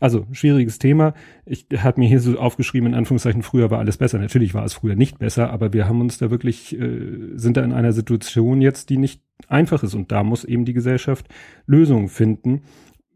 Also, 0.00 0.26
schwieriges 0.32 0.78
Thema. 0.78 1.14
Ich 1.46 1.66
habe 1.78 2.00
mir 2.00 2.08
hier 2.08 2.20
so 2.20 2.38
aufgeschrieben, 2.38 2.88
in 2.88 2.94
Anführungszeichen, 2.94 3.42
früher 3.42 3.70
war 3.70 3.78
alles 3.78 3.96
besser. 3.96 4.18
Natürlich 4.18 4.52
war 4.52 4.64
es 4.64 4.74
früher 4.74 4.96
nicht 4.96 5.18
besser, 5.18 5.50
aber 5.50 5.72
wir 5.72 5.88
haben 5.88 6.00
uns 6.02 6.18
da 6.18 6.30
wirklich, 6.30 6.78
äh, 6.78 7.36
sind 7.36 7.56
da 7.56 7.64
in 7.64 7.72
einer 7.72 7.92
Situation 7.92 8.60
jetzt, 8.60 8.90
die 8.90 8.98
nicht 8.98 9.22
einfach 9.48 9.82
ist. 9.82 9.94
Und 9.94 10.12
da 10.12 10.22
muss 10.22 10.44
eben 10.44 10.66
die 10.66 10.74
Gesellschaft 10.74 11.28
Lösungen 11.66 12.08
finden. 12.08 12.62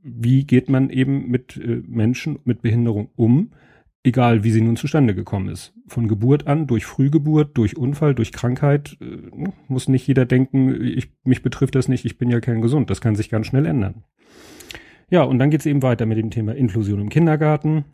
Wie 0.02 0.44
geht 0.44 0.70
man 0.70 0.88
eben 0.88 1.28
mit 1.28 1.56
äh, 1.56 1.82
Menschen 1.86 2.38
mit 2.44 2.62
Behinderung 2.62 3.10
um? 3.16 3.50
Egal, 4.06 4.44
wie 4.44 4.52
sie 4.52 4.60
nun 4.60 4.76
zustande 4.76 5.16
gekommen 5.16 5.48
ist. 5.48 5.74
Von 5.88 6.06
Geburt 6.06 6.46
an, 6.46 6.68
durch 6.68 6.86
Frühgeburt, 6.86 7.58
durch 7.58 7.76
Unfall, 7.76 8.14
durch 8.14 8.30
Krankheit, 8.30 8.96
äh, 9.00 9.48
muss 9.66 9.88
nicht 9.88 10.06
jeder 10.06 10.24
denken, 10.24 10.80
ich, 10.80 11.10
mich 11.24 11.42
betrifft 11.42 11.74
das 11.74 11.88
nicht, 11.88 12.04
ich 12.04 12.16
bin 12.16 12.30
ja 12.30 12.38
kein 12.38 12.62
gesund. 12.62 12.88
Das 12.88 13.00
kann 13.00 13.16
sich 13.16 13.30
ganz 13.30 13.48
schnell 13.48 13.66
ändern. 13.66 14.04
Ja, 15.10 15.24
und 15.24 15.40
dann 15.40 15.50
geht's 15.50 15.66
eben 15.66 15.82
weiter 15.82 16.06
mit 16.06 16.18
dem 16.18 16.30
Thema 16.30 16.54
Inklusion 16.54 17.00
im 17.00 17.08
Kindergarten, 17.08 17.84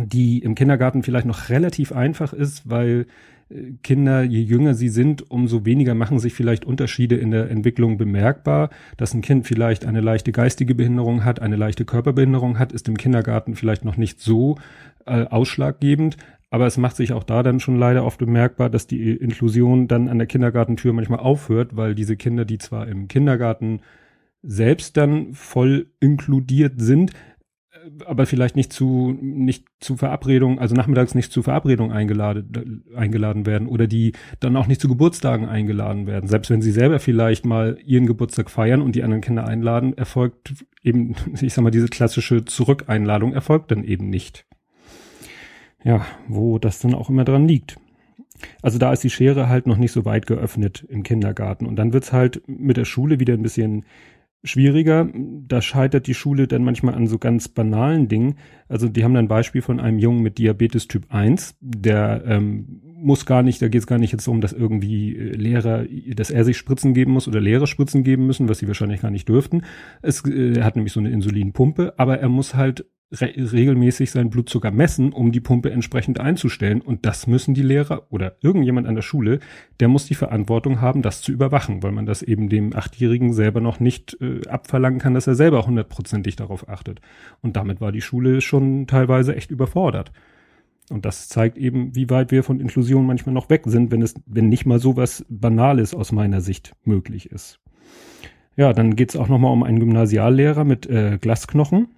die 0.00 0.40
im 0.40 0.54
Kindergarten 0.54 1.02
vielleicht 1.02 1.26
noch 1.26 1.48
relativ 1.48 1.92
einfach 1.92 2.32
ist, 2.32 2.68
weil 2.68 3.06
äh, 3.48 3.72
Kinder, 3.82 4.22
je 4.22 4.40
jünger 4.40 4.74
sie 4.74 4.88
sind, 4.88 5.30
umso 5.30 5.64
weniger 5.64 5.94
machen 5.94 6.18
sich 6.18 6.34
vielleicht 6.34 6.64
Unterschiede 6.64 7.16
in 7.16 7.30
der 7.30 7.50
Entwicklung 7.50 7.96
bemerkbar. 7.96 8.70
Dass 8.96 9.14
ein 9.14 9.22
Kind 9.22 9.46
vielleicht 9.46 9.86
eine 9.86 10.00
leichte 10.00 10.32
geistige 10.32 10.74
Behinderung 10.74 11.24
hat, 11.24 11.40
eine 11.40 11.56
leichte 11.56 11.84
Körperbehinderung 11.84 12.58
hat, 12.58 12.72
ist 12.72 12.88
im 12.88 12.96
Kindergarten 12.96 13.54
vielleicht 13.54 13.84
noch 13.84 13.96
nicht 13.96 14.20
so 14.20 14.58
äh, 15.06 15.24
ausschlaggebend. 15.24 16.16
Aber 16.50 16.66
es 16.66 16.76
macht 16.76 16.96
sich 16.96 17.12
auch 17.12 17.24
da 17.24 17.42
dann 17.42 17.60
schon 17.60 17.76
leider 17.76 18.04
oft 18.04 18.18
bemerkbar, 18.18 18.70
dass 18.70 18.86
die 18.86 19.10
Inklusion 19.10 19.88
dann 19.88 20.08
an 20.08 20.18
der 20.18 20.28
Kindergartentür 20.28 20.92
manchmal 20.92 21.18
aufhört, 21.18 21.76
weil 21.76 21.94
diese 21.94 22.16
Kinder, 22.16 22.44
die 22.44 22.58
zwar 22.58 22.86
im 22.86 23.08
Kindergarten 23.08 23.80
selbst 24.42 24.96
dann 24.96 25.34
voll 25.34 25.88
inkludiert 25.98 26.74
sind, 26.76 27.12
aber 28.04 28.26
vielleicht 28.26 28.56
nicht 28.56 28.72
zu, 28.72 29.16
nicht 29.20 29.64
zu 29.80 29.96
Verabredungen, 29.96 30.58
also 30.58 30.74
nachmittags 30.74 31.14
nicht 31.14 31.32
zu 31.32 31.42
Verabredungen 31.42 31.92
eingeladen, 31.92 32.84
eingeladen 32.94 33.46
werden 33.46 33.68
oder 33.68 33.86
die 33.86 34.12
dann 34.40 34.56
auch 34.56 34.66
nicht 34.66 34.80
zu 34.80 34.88
Geburtstagen 34.88 35.46
eingeladen 35.46 36.06
werden. 36.06 36.28
Selbst 36.28 36.50
wenn 36.50 36.62
sie 36.62 36.72
selber 36.72 36.98
vielleicht 36.98 37.46
mal 37.46 37.78
ihren 37.84 38.06
Geburtstag 38.06 38.50
feiern 38.50 38.82
und 38.82 38.96
die 38.96 39.02
anderen 39.02 39.22
Kinder 39.22 39.46
einladen, 39.46 39.96
erfolgt 39.96 40.54
eben, 40.82 41.14
ich 41.40 41.54
sag 41.54 41.62
mal, 41.62 41.70
diese 41.70 41.88
klassische 41.88 42.44
Zurückeinladung 42.44 43.32
erfolgt 43.32 43.70
dann 43.70 43.84
eben 43.84 44.08
nicht. 44.08 44.46
Ja, 45.84 46.04
wo 46.26 46.58
das 46.58 46.80
dann 46.80 46.94
auch 46.94 47.10
immer 47.10 47.24
dran 47.24 47.46
liegt. 47.46 47.76
Also 48.62 48.78
da 48.78 48.92
ist 48.92 49.04
die 49.04 49.10
Schere 49.10 49.48
halt 49.48 49.66
noch 49.66 49.76
nicht 49.76 49.92
so 49.92 50.04
weit 50.04 50.26
geöffnet 50.26 50.84
im 50.88 51.02
Kindergarten. 51.02 51.66
Und 51.66 51.76
dann 51.76 51.92
wird's 51.92 52.12
halt 52.12 52.42
mit 52.46 52.76
der 52.76 52.84
Schule 52.84 53.20
wieder 53.20 53.34
ein 53.34 53.42
bisschen 53.42 53.84
schwieriger. 54.44 55.08
Da 55.14 55.60
scheitert 55.60 56.06
die 56.06 56.14
Schule 56.14 56.46
dann 56.46 56.64
manchmal 56.64 56.94
an 56.94 57.06
so 57.06 57.18
ganz 57.18 57.48
banalen 57.48 58.08
Dingen. 58.08 58.36
Also 58.68 58.88
die 58.88 59.04
haben 59.04 59.14
dann 59.14 59.26
ein 59.26 59.28
Beispiel 59.28 59.62
von 59.62 59.80
einem 59.80 59.98
Jungen 59.98 60.22
mit 60.22 60.38
Diabetes 60.38 60.88
Typ 60.88 61.06
1, 61.08 61.56
der 61.60 62.24
ähm, 62.26 62.82
muss 62.82 63.26
gar 63.26 63.42
nicht, 63.42 63.60
da 63.60 63.68
geht 63.68 63.80
es 63.80 63.86
gar 63.86 63.98
nicht 63.98 64.12
jetzt 64.12 64.26
um, 64.26 64.40
dass 64.40 64.52
irgendwie 64.52 65.16
äh, 65.16 65.32
Lehrer, 65.36 65.84
dass 66.14 66.30
er 66.30 66.44
sich 66.44 66.56
Spritzen 66.56 66.94
geben 66.94 67.12
muss 67.12 67.28
oder 67.28 67.40
Lehrer 67.40 67.66
Spritzen 67.66 68.04
geben 68.04 68.26
müssen, 68.26 68.48
was 68.48 68.58
sie 68.58 68.68
wahrscheinlich 68.68 69.02
gar 69.02 69.10
nicht 69.10 69.28
dürften. 69.28 69.62
Es, 70.02 70.24
äh, 70.24 70.58
er 70.58 70.64
hat 70.64 70.76
nämlich 70.76 70.92
so 70.92 71.00
eine 71.00 71.10
Insulinpumpe, 71.10 71.94
aber 71.98 72.18
er 72.18 72.28
muss 72.28 72.54
halt 72.54 72.86
re 73.12 73.32
regelmäßig 73.36 74.10
seinen 74.10 74.30
Blutzucker 74.30 74.70
messen, 74.70 75.12
um 75.12 75.30
die 75.30 75.40
Pumpe 75.40 75.70
entsprechend 75.70 76.18
einzustellen. 76.18 76.80
Und 76.80 77.06
das 77.06 77.26
müssen 77.26 77.54
die 77.54 77.62
Lehrer 77.62 78.06
oder 78.10 78.36
irgendjemand 78.40 78.86
an 78.86 78.94
der 78.96 79.02
Schule, 79.02 79.38
der 79.80 79.88
muss 79.88 80.06
die 80.06 80.14
Verantwortung 80.14 80.80
haben, 80.80 81.02
das 81.02 81.22
zu 81.22 81.32
überwachen, 81.32 81.82
weil 81.82 81.92
man 81.92 82.06
das 82.06 82.22
eben 82.22 82.48
dem 82.48 82.74
Achtjährigen 82.74 83.32
selber 83.32 83.60
noch 83.60 83.80
nicht 83.80 84.16
äh, 84.20 84.46
abverlangen 84.48 84.98
kann, 84.98 85.14
dass 85.14 85.26
er 85.26 85.34
selber 85.34 85.66
hundertprozentig 85.66 86.36
darauf 86.36 86.68
achtet. 86.68 87.00
Und 87.42 87.56
damit 87.56 87.80
war 87.80 87.92
die 87.92 88.00
Schule 88.00 88.40
schon 88.40 88.86
teilweise 88.86 89.36
echt 89.36 89.50
überfordert. 89.50 90.12
Und 90.90 91.04
das 91.04 91.28
zeigt 91.28 91.58
eben, 91.58 91.94
wie 91.94 92.10
weit 92.10 92.30
wir 92.30 92.44
von 92.44 92.60
Inklusion 92.60 93.06
manchmal 93.06 93.34
noch 93.34 93.50
weg 93.50 93.62
sind, 93.66 93.90
wenn 93.90 94.02
es, 94.02 94.14
wenn 94.26 94.48
nicht 94.48 94.66
mal 94.66 94.78
so 94.78 94.96
was 94.96 95.24
Banales 95.28 95.94
aus 95.94 96.12
meiner 96.12 96.40
Sicht 96.40 96.74
möglich 96.84 97.30
ist. 97.30 97.58
Ja, 98.56 98.72
dann 98.72 98.96
geht's 98.96 99.16
auch 99.16 99.28
nochmal 99.28 99.52
um 99.52 99.64
einen 99.64 99.80
Gymnasiallehrer 99.80 100.64
mit 100.64 100.86
äh, 100.86 101.18
Glasknochen 101.20 101.88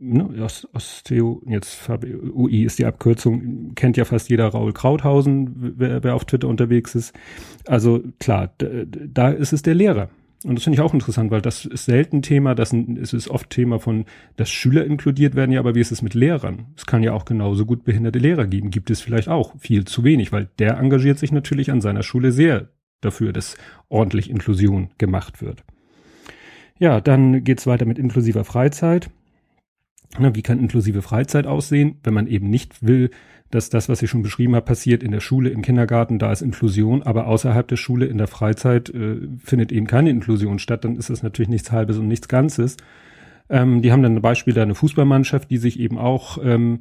ne, 0.00 0.28
Osteo, 0.72 1.42
jetzt 1.46 1.88
UI 2.34 2.64
ist 2.64 2.78
die 2.78 2.86
Abkürzung, 2.86 3.74
kennt 3.74 3.96
ja 3.96 4.04
fast 4.04 4.28
jeder 4.30 4.48
Raul 4.48 4.72
Krauthausen, 4.72 5.74
wer, 5.76 6.02
wer 6.02 6.14
auf 6.14 6.24
Twitter 6.24 6.48
unterwegs 6.48 6.94
ist. 6.94 7.14
Also 7.66 8.02
klar, 8.18 8.52
da 8.58 9.28
ist 9.28 9.52
es 9.52 9.62
der 9.62 9.74
Lehrer. 9.74 10.08
Und 10.42 10.54
das 10.54 10.64
finde 10.64 10.76
ich 10.76 10.80
auch 10.80 10.94
interessant, 10.94 11.30
weil 11.30 11.42
das 11.42 11.66
ist 11.66 11.84
selten 11.84 12.22
Thema, 12.22 12.54
das 12.54 12.72
ist, 12.72 13.12
ist 13.12 13.28
oft 13.28 13.50
Thema 13.50 13.78
von, 13.78 14.06
dass 14.36 14.48
Schüler 14.48 14.86
inkludiert 14.86 15.34
werden, 15.34 15.52
ja, 15.52 15.60
aber 15.60 15.74
wie 15.74 15.80
ist 15.80 15.92
es 15.92 16.00
mit 16.00 16.14
Lehrern? 16.14 16.68
Es 16.76 16.86
kann 16.86 17.02
ja 17.02 17.12
auch 17.12 17.26
genauso 17.26 17.66
gut 17.66 17.84
behinderte 17.84 18.18
Lehrer 18.18 18.46
geben, 18.46 18.70
gibt 18.70 18.90
es 18.90 19.02
vielleicht 19.02 19.28
auch 19.28 19.54
viel 19.58 19.84
zu 19.84 20.02
wenig, 20.02 20.32
weil 20.32 20.48
der 20.58 20.78
engagiert 20.78 21.18
sich 21.18 21.30
natürlich 21.30 21.70
an 21.70 21.82
seiner 21.82 22.02
Schule 22.02 22.32
sehr 22.32 22.70
dafür, 23.02 23.34
dass 23.34 23.58
ordentlich 23.90 24.30
Inklusion 24.30 24.88
gemacht 24.96 25.42
wird. 25.42 25.62
Ja, 26.78 27.02
dann 27.02 27.44
geht's 27.44 27.66
weiter 27.66 27.84
mit 27.84 27.98
inklusiver 27.98 28.44
Freizeit. 28.44 29.10
Na, 30.18 30.34
wie 30.34 30.42
kann 30.42 30.58
inklusive 30.58 31.02
Freizeit 31.02 31.46
aussehen, 31.46 31.96
wenn 32.02 32.14
man 32.14 32.26
eben 32.26 32.50
nicht 32.50 32.84
will, 32.84 33.10
dass 33.50 33.68
das, 33.68 33.88
was 33.88 34.02
ich 34.02 34.10
schon 34.10 34.22
beschrieben 34.22 34.54
habe, 34.54 34.64
passiert 34.64 35.02
in 35.02 35.10
der 35.10 35.20
Schule, 35.20 35.50
im 35.50 35.62
Kindergarten, 35.62 36.18
da 36.18 36.32
ist 36.32 36.42
Inklusion, 36.42 37.02
aber 37.02 37.26
außerhalb 37.26 37.66
der 37.66 37.76
Schule 37.76 38.06
in 38.06 38.18
der 38.18 38.28
Freizeit 38.28 38.90
äh, 38.90 39.16
findet 39.42 39.72
eben 39.72 39.86
keine 39.86 40.10
Inklusion 40.10 40.58
statt, 40.58 40.84
dann 40.84 40.96
ist 40.96 41.10
das 41.10 41.22
natürlich 41.22 41.48
nichts 41.48 41.72
Halbes 41.72 41.98
und 41.98 42.08
nichts 42.08 42.28
Ganzes. 42.28 42.76
Ähm, 43.48 43.82
die 43.82 43.90
haben 43.90 44.02
dann 44.02 44.16
ein 44.16 44.22
Beispiel 44.22 44.54
da 44.54 44.62
eine 44.62 44.76
Fußballmannschaft, 44.76 45.50
die 45.50 45.58
sich 45.58 45.80
eben 45.80 45.98
auch 45.98 46.38
ähm, 46.42 46.80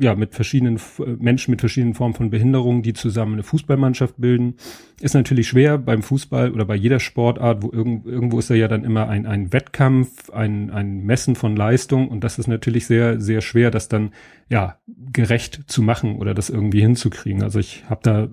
ja, 0.00 0.14
mit 0.14 0.34
verschiedenen 0.34 0.76
äh, 0.98 1.16
Menschen 1.18 1.50
mit 1.50 1.60
verschiedenen 1.60 1.94
Formen 1.94 2.14
von 2.14 2.30
Behinderungen, 2.30 2.82
die 2.82 2.94
zusammen 2.94 3.34
eine 3.34 3.42
Fußballmannschaft 3.42 4.14
bilden. 4.18 4.54
Ist 5.00 5.14
natürlich 5.14 5.48
schwer 5.48 5.78
beim 5.78 6.02
Fußball 6.02 6.52
oder 6.52 6.64
bei 6.64 6.74
jeder 6.74 7.00
Sportart, 7.00 7.62
wo 7.62 7.70
irgend, 7.70 8.06
irgendwo 8.06 8.38
ist 8.38 8.50
da 8.50 8.54
ja 8.54 8.68
dann 8.68 8.84
immer 8.84 9.08
ein, 9.08 9.26
ein 9.26 9.52
Wettkampf, 9.52 10.30
ein, 10.30 10.70
ein 10.70 11.04
Messen 11.04 11.34
von 11.34 11.54
Leistung 11.54 12.08
und 12.08 12.24
das 12.24 12.38
ist 12.38 12.46
natürlich 12.46 12.86
sehr, 12.86 13.20
sehr 13.20 13.40
schwer, 13.40 13.70
das 13.70 13.88
dann 13.88 14.12
ja 14.48 14.78
gerecht 14.86 15.64
zu 15.66 15.82
machen 15.82 16.16
oder 16.16 16.34
das 16.34 16.48
irgendwie 16.48 16.80
hinzukriegen. 16.80 17.42
Also 17.42 17.58
ich 17.58 17.84
habe 17.88 18.00
da, 18.02 18.28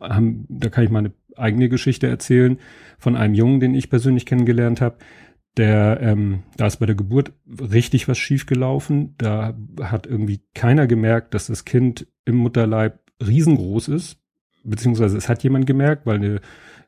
haben, 0.00 0.46
da 0.48 0.68
kann 0.68 0.84
ich 0.84 0.90
meine 0.90 1.12
eigene 1.36 1.68
Geschichte 1.68 2.06
erzählen 2.06 2.58
von 2.98 3.16
einem 3.16 3.34
Jungen, 3.34 3.60
den 3.60 3.74
ich 3.74 3.90
persönlich 3.90 4.26
kennengelernt 4.26 4.80
habe 4.80 4.96
der, 5.60 6.00
ähm, 6.00 6.42
da 6.56 6.66
ist 6.66 6.78
bei 6.78 6.86
der 6.86 6.94
Geburt 6.94 7.32
richtig 7.46 8.08
was 8.08 8.18
schiefgelaufen. 8.18 9.14
Da 9.18 9.54
hat 9.82 10.06
irgendwie 10.06 10.40
keiner 10.54 10.86
gemerkt, 10.86 11.34
dass 11.34 11.48
das 11.48 11.64
Kind 11.64 12.06
im 12.24 12.36
Mutterleib 12.36 12.98
riesengroß 13.24 13.88
ist. 13.88 14.18
Beziehungsweise 14.64 15.18
es 15.18 15.28
hat 15.28 15.42
jemand 15.42 15.66
gemerkt, 15.66 16.06
weil 16.06 16.16
eine 16.16 16.40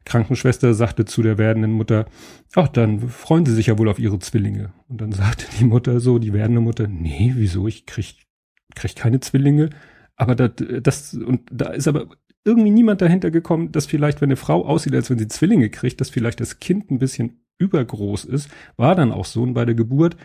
Krankenschwester 0.05 0.73
sagte 0.73 1.05
zu 1.05 1.23
der 1.23 1.37
werdenden 1.37 1.73
Mutter, 1.73 2.07
ach, 2.55 2.69
dann 2.69 3.09
freuen 3.09 3.45
sie 3.45 3.55
sich 3.55 3.67
ja 3.67 3.79
wohl 3.79 3.89
auf 3.89 3.99
ihre 3.99 4.19
Zwillinge. 4.19 4.73
Und 4.89 5.01
dann 5.01 5.13
sagte 5.13 5.47
die 5.59 5.65
Mutter 5.65 6.01
so, 6.01 6.19
die 6.19 6.33
werdende 6.33 6.63
Mutter, 6.63 6.89
nee, 6.89 7.33
wieso, 7.37 7.69
ich 7.69 7.85
krieg, 7.85 8.27
krieg 8.75 8.97
keine 8.97 9.21
Zwillinge. 9.21 9.69
Aber 10.17 10.35
das, 10.35 10.53
das, 10.83 11.15
und 11.15 11.43
da 11.51 11.71
ist 11.71 11.89
aber 11.89 12.09
irgendwie 12.45 12.71
niemand 12.71 13.03
dahinter 13.03 13.31
gekommen, 13.31 13.71
dass 13.71 13.87
vielleicht, 13.87 14.21
wenn 14.23 14.29
eine 14.29 14.37
Frau 14.37 14.65
aussieht, 14.65 14.95
als 14.95 15.11
wenn 15.11 15.19
sie 15.19 15.29
Zwillinge 15.29 15.69
kriegt, 15.69 16.01
dass 16.01 16.11
vielleicht 16.11 16.41
das 16.41 16.59
Kind 16.59 16.91
ein 16.91 16.99
bisschen 16.99 17.42
übergroß 17.63 18.25
ist, 18.25 18.51
war 18.77 18.95
dann 18.95 19.13
auch 19.13 19.25
so. 19.25 19.43
Und 19.43 19.55
bei 19.55 19.65
der 19.65 19.75
Geburt 19.75 20.17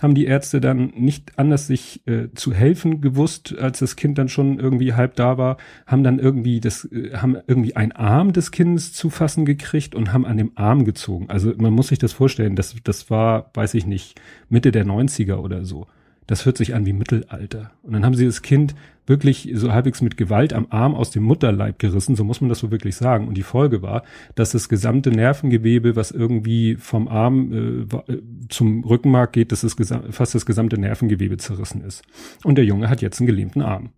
haben 0.00 0.14
die 0.14 0.26
Ärzte 0.26 0.60
dann 0.60 0.92
nicht 0.96 1.38
anders 1.38 1.66
sich 1.66 2.06
äh, 2.06 2.28
zu 2.34 2.52
helfen 2.52 3.00
gewusst, 3.00 3.56
als 3.58 3.78
das 3.78 3.96
Kind 3.96 4.18
dann 4.18 4.28
schon 4.28 4.58
irgendwie 4.58 4.92
halb 4.92 5.16
da 5.16 5.38
war, 5.38 5.56
haben 5.86 6.04
dann 6.04 6.18
irgendwie 6.18 6.60
das, 6.60 6.84
äh, 6.92 7.14
haben 7.14 7.36
irgendwie 7.46 7.76
einen 7.76 7.92
Arm 7.92 8.32
des 8.32 8.50
Kindes 8.50 8.92
zu 8.92 9.08
fassen 9.08 9.44
gekriegt 9.44 9.94
und 9.94 10.12
haben 10.12 10.26
an 10.26 10.36
dem 10.36 10.52
Arm 10.56 10.84
gezogen. 10.84 11.30
Also 11.30 11.52
man 11.56 11.72
muss 11.72 11.88
sich 11.88 11.98
das 11.98 12.12
vorstellen, 12.12 12.56
das, 12.56 12.74
das 12.84 13.08
war, 13.08 13.50
weiß 13.54 13.74
ich 13.74 13.86
nicht, 13.86 14.20
Mitte 14.48 14.72
der 14.72 14.84
90er 14.84 15.36
oder 15.36 15.64
so 15.64 15.86
das 16.26 16.46
hört 16.46 16.56
sich 16.56 16.74
an 16.74 16.86
wie 16.86 16.92
Mittelalter. 16.92 17.72
Und 17.82 17.92
dann 17.92 18.04
haben 18.04 18.14
sie 18.14 18.26
das 18.26 18.42
Kind 18.42 18.74
wirklich 19.06 19.50
so 19.54 19.72
halbwegs 19.72 20.00
mit 20.00 20.16
Gewalt 20.16 20.52
am 20.52 20.66
Arm 20.70 20.94
aus 20.94 21.10
dem 21.10 21.22
Mutterleib 21.24 21.78
gerissen, 21.78 22.16
so 22.16 22.24
muss 22.24 22.40
man 22.40 22.48
das 22.48 22.58
so 22.58 22.70
wirklich 22.70 22.96
sagen. 22.96 23.28
Und 23.28 23.34
die 23.34 23.42
Folge 23.42 23.82
war, 23.82 24.02
dass 24.34 24.52
das 24.52 24.68
gesamte 24.68 25.10
Nervengewebe, 25.10 25.96
was 25.96 26.10
irgendwie 26.10 26.76
vom 26.76 27.08
Arm 27.08 27.52
äh, 27.52 28.12
äh 28.12 28.22
zum 28.48 28.84
Rückenmark 28.84 29.32
geht, 29.32 29.52
dass 29.52 29.62
das 29.62 29.76
fast 30.10 30.34
das 30.34 30.46
gesamte 30.46 30.78
Nervengewebe 30.78 31.36
zerrissen 31.36 31.82
ist. 31.82 32.02
Und 32.44 32.56
der 32.56 32.64
Junge 32.64 32.88
hat 32.88 33.02
jetzt 33.02 33.20
einen 33.20 33.26
gelähmten 33.26 33.62
Arm. 33.62 33.90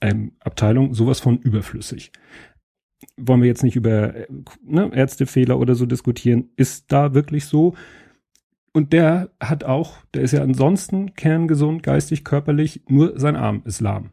Ähm, 0.00 0.32
Abteilung 0.40 0.94
sowas 0.94 1.20
von 1.20 1.38
überflüssig. 1.38 2.10
Wollen 3.16 3.40
wir 3.40 3.48
jetzt 3.48 3.62
nicht 3.62 3.76
über 3.76 4.14
äh, 4.14 4.26
ne, 4.64 4.90
Ärztefehler 4.92 5.58
oder 5.58 5.74
so 5.74 5.86
diskutieren? 5.86 6.50
Ist 6.56 6.90
da 6.92 7.14
wirklich 7.14 7.46
so? 7.46 7.74
Und 8.72 8.92
der 8.92 9.30
hat 9.38 9.64
auch, 9.64 9.98
der 10.14 10.22
ist 10.22 10.32
ja 10.32 10.42
ansonsten 10.42 11.14
kerngesund, 11.14 11.82
geistig, 11.82 12.24
körperlich, 12.24 12.82
nur 12.88 13.18
sein 13.18 13.36
Arm 13.36 13.62
ist 13.64 13.80
lahm. 13.80 14.10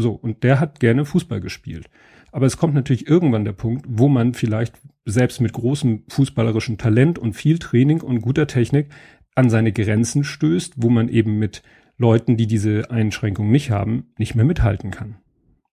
So, 0.00 0.12
und 0.12 0.42
der 0.44 0.60
hat 0.60 0.80
gerne 0.80 1.04
Fußball 1.04 1.40
gespielt. 1.40 1.90
Aber 2.32 2.46
es 2.46 2.56
kommt 2.56 2.74
natürlich 2.74 3.06
irgendwann 3.06 3.44
der 3.44 3.52
Punkt, 3.52 3.84
wo 3.88 4.08
man 4.08 4.34
vielleicht 4.34 4.80
selbst 5.04 5.40
mit 5.40 5.52
großem 5.52 6.04
fußballerischem 6.08 6.78
Talent 6.78 7.18
und 7.18 7.34
viel 7.34 7.58
Training 7.58 8.00
und 8.00 8.22
guter 8.22 8.46
Technik 8.46 8.88
an 9.34 9.50
seine 9.50 9.72
Grenzen 9.72 10.24
stößt, 10.24 10.74
wo 10.76 10.88
man 10.88 11.08
eben 11.08 11.38
mit 11.38 11.62
Leuten, 11.98 12.36
die 12.36 12.46
diese 12.46 12.90
Einschränkung 12.90 13.50
nicht 13.50 13.70
haben, 13.70 14.06
nicht 14.16 14.34
mehr 14.34 14.44
mithalten 14.44 14.90
kann. 14.90 15.16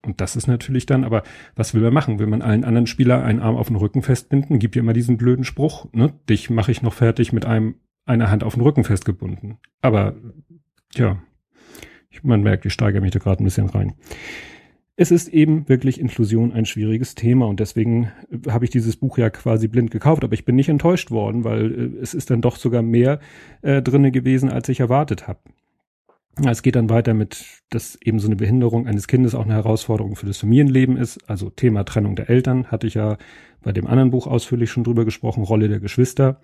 Und 0.06 0.20
das 0.20 0.36
ist 0.36 0.48
natürlich 0.48 0.86
dann, 0.86 1.04
aber 1.04 1.24
was 1.56 1.74
will 1.74 1.82
man 1.82 1.94
machen? 1.94 2.20
Will 2.20 2.28
man 2.28 2.42
allen 2.42 2.66
anderen 2.66 2.88
Spieler 2.88 3.24
einen 3.24 3.40
Arm 3.40 3.56
auf 3.56 3.68
den 3.68 3.78
Rücken 3.78 4.02
festbinden? 4.02 4.60
Gibt 4.60 4.76
ja 4.76 4.82
immer 4.82 4.94
diesen 4.94 5.18
blöden 5.18 5.46
Spruch, 5.46 5.92
ne? 5.94 6.14
Dich 6.30 6.50
mache 6.50 6.72
ich 6.72 6.82
noch 6.82 6.94
fertig 6.94 7.34
mit 7.34 7.46
einem 7.46 7.76
eine 8.06 8.30
Hand 8.30 8.44
auf 8.44 8.56
den 8.56 8.64
Rücken 8.64 8.84
festgebunden. 8.84 9.58
Aber 9.82 10.16
ja, 10.96 11.22
man 12.24 12.42
merkt, 12.42 12.66
ich 12.66 12.74
steigere 12.74 13.02
mich 13.02 13.12
da 13.12 13.20
gerade 13.20 13.44
ein 13.44 13.46
bisschen 13.46 13.70
rein. 13.70 13.94
Es 15.00 15.12
ist 15.12 15.28
eben 15.28 15.70
wirklich 15.70 16.00
Inklusion 16.00 16.52
ein 16.52 16.66
schwieriges 16.66 17.14
Thema 17.14 17.46
und 17.48 17.60
deswegen 17.60 18.12
äh, 18.32 18.50
habe 18.50 18.66
ich 18.66 18.72
dieses 18.72 18.98
Buch 18.98 19.20
ja 19.20 19.30
quasi 19.30 19.68
blind 19.68 19.92
gekauft, 19.92 20.24
aber 20.24 20.34
ich 20.34 20.44
bin 20.44 20.56
nicht 20.56 20.70
enttäuscht 20.70 21.12
worden, 21.12 21.44
weil 21.44 21.72
äh, 21.72 22.02
es 22.02 22.16
ist 22.16 22.32
dann 22.32 22.42
doch 22.42 22.56
sogar 22.56 22.82
mehr 22.82 23.20
äh, 23.62 23.84
drinne 23.84 24.12
gewesen, 24.12 24.50
als 24.50 24.68
ich 24.70 24.80
erwartet 24.80 25.28
habe. 25.28 25.40
Es 26.46 26.62
geht 26.62 26.76
dann 26.76 26.90
weiter 26.90 27.14
mit, 27.14 27.46
dass 27.70 27.98
eben 28.02 28.20
so 28.20 28.28
eine 28.28 28.36
Behinderung 28.36 28.88
eines 28.88 29.08
Kindes 29.08 29.34
auch 29.34 29.46
eine 29.46 29.56
Herausforderung 29.56 30.16
für 30.16 30.28
das 30.28 30.38
Familienleben 30.38 30.96
ist. 30.98 31.20
Also 31.28 31.50
Thema 31.50 31.84
Trennung 31.84 32.16
der 32.16 32.30
Eltern 32.30 32.68
hatte 32.68 32.86
ich 32.86 32.94
ja 32.94 33.18
bei 33.64 33.72
dem 33.72 33.88
anderen 33.88 34.12
Buch 34.12 34.28
ausführlich 34.28 34.70
schon 34.70 34.84
drüber 34.84 35.04
gesprochen, 35.04 35.44
Rolle 35.44 35.68
der 35.68 35.80
Geschwister. 35.80 36.40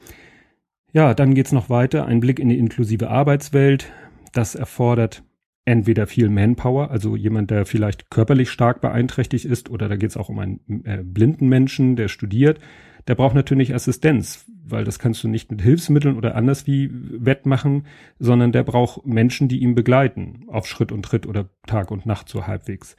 Ja, 0.94 1.13
dann 1.13 1.36
geht's 1.36 1.51
noch 1.51 1.70
weiter. 1.70 2.06
Ein 2.06 2.20
Blick 2.20 2.39
in 2.39 2.50
die 2.50 2.58
inklusive 2.58 3.10
Arbeitswelt. 3.10 3.92
Das 4.32 4.56
erfordert 4.56 5.24
entweder 5.65 6.08
viel 6.08 6.29
Manpower, 6.29 6.91
also 6.91 7.15
jemand, 7.15 7.51
der 7.51 7.65
vielleicht 7.65 8.10
körperlich 8.10 8.50
stark 8.50 8.82
beeinträchtigt 8.82 9.46
ist, 9.46 9.70
oder 9.70 9.88
da 9.88 9.96
geht's 9.96 10.17
auch 10.17 10.29
um 10.29 10.39
einen 10.39 10.60
äh, 10.86 11.01
blinden 11.03 11.48
Menschen, 11.48 11.96
der 11.96 12.10
studiert. 12.10 12.60
Der 13.08 13.15
braucht 13.15 13.36
natürlich 13.36 13.74
Assistenz, 13.74 14.46
weil 14.65 14.84
das 14.84 15.00
kannst 15.00 15.24
du 15.24 15.27
nicht 15.27 15.51
mit 15.51 15.62
Hilfsmitteln 15.62 16.17
oder 16.17 16.36
anders 16.36 16.67
wie 16.67 16.89
wettmachen, 16.91 17.86
sondern 18.20 18.51
der 18.51 18.63
braucht 18.63 19.05
Menschen, 19.05 19.48
die 19.48 19.62
ihn 19.62 19.75
begleiten, 19.75 20.46
auf 20.48 20.67
Schritt 20.67 20.91
und 20.91 21.03
Tritt 21.03 21.25
oder 21.25 21.50
Tag 21.67 21.91
und 21.91 22.05
Nacht 22.05 22.29
so 22.29 22.48
halbwegs. 22.48 22.96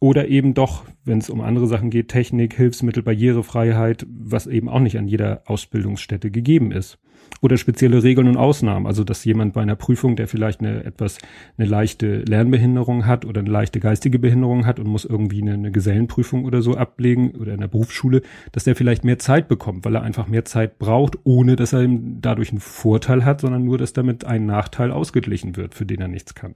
Oder 0.00 0.26
eben 0.26 0.54
doch, 0.54 0.84
wenn 1.04 1.18
es 1.18 1.30
um 1.30 1.40
andere 1.40 1.68
Sachen 1.68 1.90
geht, 1.90 2.08
Technik, 2.08 2.54
Hilfsmittel, 2.54 3.04
Barrierefreiheit, 3.04 4.04
was 4.08 4.48
eben 4.48 4.68
auch 4.68 4.80
nicht 4.80 4.98
an 4.98 5.06
jeder 5.06 5.42
Ausbildungsstätte 5.46 6.32
gegeben 6.32 6.72
ist. 6.72 6.98
Oder 7.40 7.56
spezielle 7.56 8.02
Regeln 8.02 8.28
und 8.28 8.36
Ausnahmen, 8.36 8.86
also 8.86 9.02
dass 9.04 9.24
jemand 9.24 9.52
bei 9.54 9.62
einer 9.62 9.74
Prüfung, 9.74 10.14
der 10.16 10.28
vielleicht 10.28 10.60
eine 10.60 10.84
etwas 10.84 11.18
eine 11.56 11.66
leichte 11.66 12.18
Lernbehinderung 12.18 13.06
hat 13.06 13.24
oder 13.24 13.40
eine 13.40 13.50
leichte 13.50 13.80
geistige 13.80 14.18
Behinderung 14.18 14.66
hat 14.66 14.78
und 14.78 14.86
muss 14.86 15.04
irgendwie 15.04 15.42
eine, 15.42 15.54
eine 15.54 15.72
Gesellenprüfung 15.72 16.44
oder 16.44 16.62
so 16.62 16.76
ablegen 16.76 17.32
oder 17.32 17.54
in 17.54 17.60
der 17.60 17.68
Berufsschule, 17.68 18.22
dass 18.52 18.64
der 18.64 18.76
vielleicht 18.76 19.04
mehr 19.04 19.18
Zeit 19.18 19.48
bekommt, 19.48 19.84
weil 19.84 19.96
er 19.96 20.02
einfach 20.02 20.28
mehr 20.28 20.44
Zeit 20.44 20.78
braucht, 20.78 21.18
ohne 21.24 21.56
dass 21.56 21.72
er 21.72 21.88
dadurch 21.88 22.50
einen 22.50 22.60
Vorteil 22.60 23.24
hat, 23.24 23.40
sondern 23.40 23.64
nur, 23.64 23.78
dass 23.78 23.92
damit 23.92 24.24
ein 24.24 24.46
Nachteil 24.46 24.92
ausgeglichen 24.92 25.56
wird, 25.56 25.74
für 25.74 25.86
den 25.86 26.00
er 26.00 26.08
nichts 26.08 26.34
kann. 26.34 26.54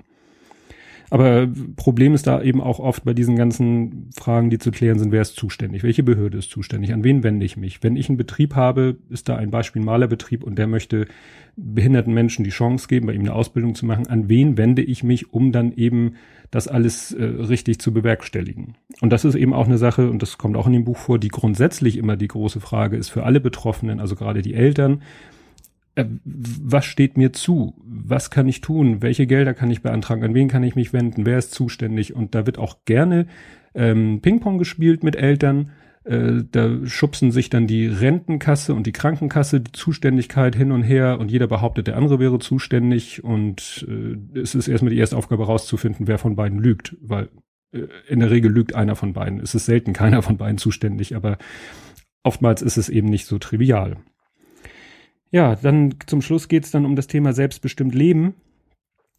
Aber 1.10 1.48
Problem 1.76 2.14
ist 2.14 2.26
da 2.26 2.42
eben 2.42 2.60
auch 2.60 2.78
oft 2.78 3.04
bei 3.04 3.14
diesen 3.14 3.36
ganzen 3.36 4.10
Fragen, 4.14 4.50
die 4.50 4.58
zu 4.58 4.70
klären 4.70 4.98
sind, 4.98 5.12
wer 5.12 5.22
ist 5.22 5.36
zuständig? 5.36 5.82
Welche 5.82 6.02
Behörde 6.02 6.38
ist 6.38 6.50
zuständig? 6.50 6.92
An 6.92 7.04
wen 7.04 7.22
wende 7.22 7.46
ich 7.46 7.56
mich? 7.56 7.82
Wenn 7.82 7.96
ich 7.96 8.08
einen 8.08 8.18
Betrieb 8.18 8.54
habe, 8.54 8.96
ist 9.08 9.28
da 9.28 9.36
ein 9.36 9.50
Beispiel 9.50 9.82
Malerbetrieb 9.82 10.42
und 10.42 10.58
der 10.58 10.66
möchte 10.66 11.06
behinderten 11.56 12.12
Menschen 12.12 12.44
die 12.44 12.50
Chance 12.50 12.86
geben, 12.88 13.06
bei 13.06 13.14
ihm 13.14 13.22
eine 13.22 13.32
Ausbildung 13.32 13.74
zu 13.74 13.86
machen. 13.86 14.08
An 14.08 14.28
wen 14.28 14.58
wende 14.58 14.82
ich 14.82 15.02
mich, 15.02 15.32
um 15.32 15.52
dann 15.52 15.72
eben 15.72 16.14
das 16.50 16.68
alles 16.68 17.12
äh, 17.12 17.24
richtig 17.24 17.78
zu 17.78 17.92
bewerkstelligen? 17.92 18.74
Und 19.00 19.10
das 19.10 19.24
ist 19.24 19.34
eben 19.34 19.54
auch 19.54 19.66
eine 19.66 19.78
Sache, 19.78 20.10
und 20.10 20.20
das 20.22 20.38
kommt 20.38 20.56
auch 20.56 20.66
in 20.66 20.74
dem 20.74 20.84
Buch 20.84 20.98
vor, 20.98 21.18
die 21.18 21.28
grundsätzlich 21.28 21.96
immer 21.96 22.16
die 22.16 22.28
große 22.28 22.60
Frage 22.60 22.96
ist 22.96 23.08
für 23.08 23.24
alle 23.24 23.40
Betroffenen, 23.40 24.00
also 24.00 24.16
gerade 24.16 24.42
die 24.42 24.54
Eltern, 24.54 25.02
was 25.96 26.84
steht 26.84 27.16
mir 27.16 27.32
zu? 27.32 27.74
Was 27.84 28.30
kann 28.30 28.48
ich 28.48 28.60
tun? 28.60 29.00
Welche 29.00 29.26
Gelder 29.26 29.54
kann 29.54 29.70
ich 29.70 29.82
beantragen? 29.82 30.22
An 30.22 30.34
wen 30.34 30.48
kann 30.48 30.62
ich 30.62 30.76
mich 30.76 30.92
wenden? 30.92 31.24
Wer 31.24 31.38
ist 31.38 31.52
zuständig? 31.52 32.14
Und 32.14 32.34
da 32.34 32.44
wird 32.44 32.58
auch 32.58 32.84
gerne 32.84 33.26
ähm, 33.74 34.20
Ping-Pong 34.20 34.58
gespielt 34.58 35.02
mit 35.02 35.16
Eltern. 35.16 35.70
Äh, 36.04 36.44
da 36.52 36.86
schubsen 36.86 37.32
sich 37.32 37.48
dann 37.48 37.66
die 37.66 37.86
Rentenkasse 37.86 38.74
und 38.74 38.86
die 38.86 38.92
Krankenkasse 38.92 39.60
die 39.60 39.72
Zuständigkeit 39.72 40.54
hin 40.54 40.70
und 40.70 40.82
her 40.82 41.18
und 41.18 41.30
jeder 41.30 41.46
behauptet, 41.46 41.86
der 41.86 41.96
andere 41.96 42.20
wäre 42.20 42.38
zuständig 42.38 43.24
und 43.24 43.86
äh, 43.88 44.38
es 44.38 44.54
ist 44.54 44.68
erstmal 44.68 44.92
die 44.92 44.98
erste 44.98 45.16
Aufgabe 45.16 45.46
rauszufinden, 45.46 46.06
wer 46.06 46.18
von 46.18 46.36
beiden 46.36 46.60
lügt, 46.60 46.96
weil 47.00 47.28
äh, 47.72 47.86
in 48.08 48.20
der 48.20 48.30
Regel 48.30 48.52
lügt 48.52 48.74
einer 48.74 48.94
von 48.94 49.14
beiden. 49.14 49.40
Es 49.40 49.54
ist 49.54 49.66
selten 49.66 49.94
keiner 49.94 50.22
von 50.22 50.36
beiden 50.36 50.58
zuständig, 50.58 51.16
aber 51.16 51.38
oftmals 52.22 52.62
ist 52.62 52.76
es 52.76 52.88
eben 52.88 53.08
nicht 53.08 53.26
so 53.26 53.38
trivial. 53.38 53.96
Ja, 55.36 55.54
dann 55.54 55.96
zum 56.06 56.22
Schluss 56.22 56.48
geht's 56.48 56.70
dann 56.70 56.86
um 56.86 56.96
das 56.96 57.08
Thema 57.08 57.34
selbstbestimmt 57.34 57.94
Leben. 57.94 58.36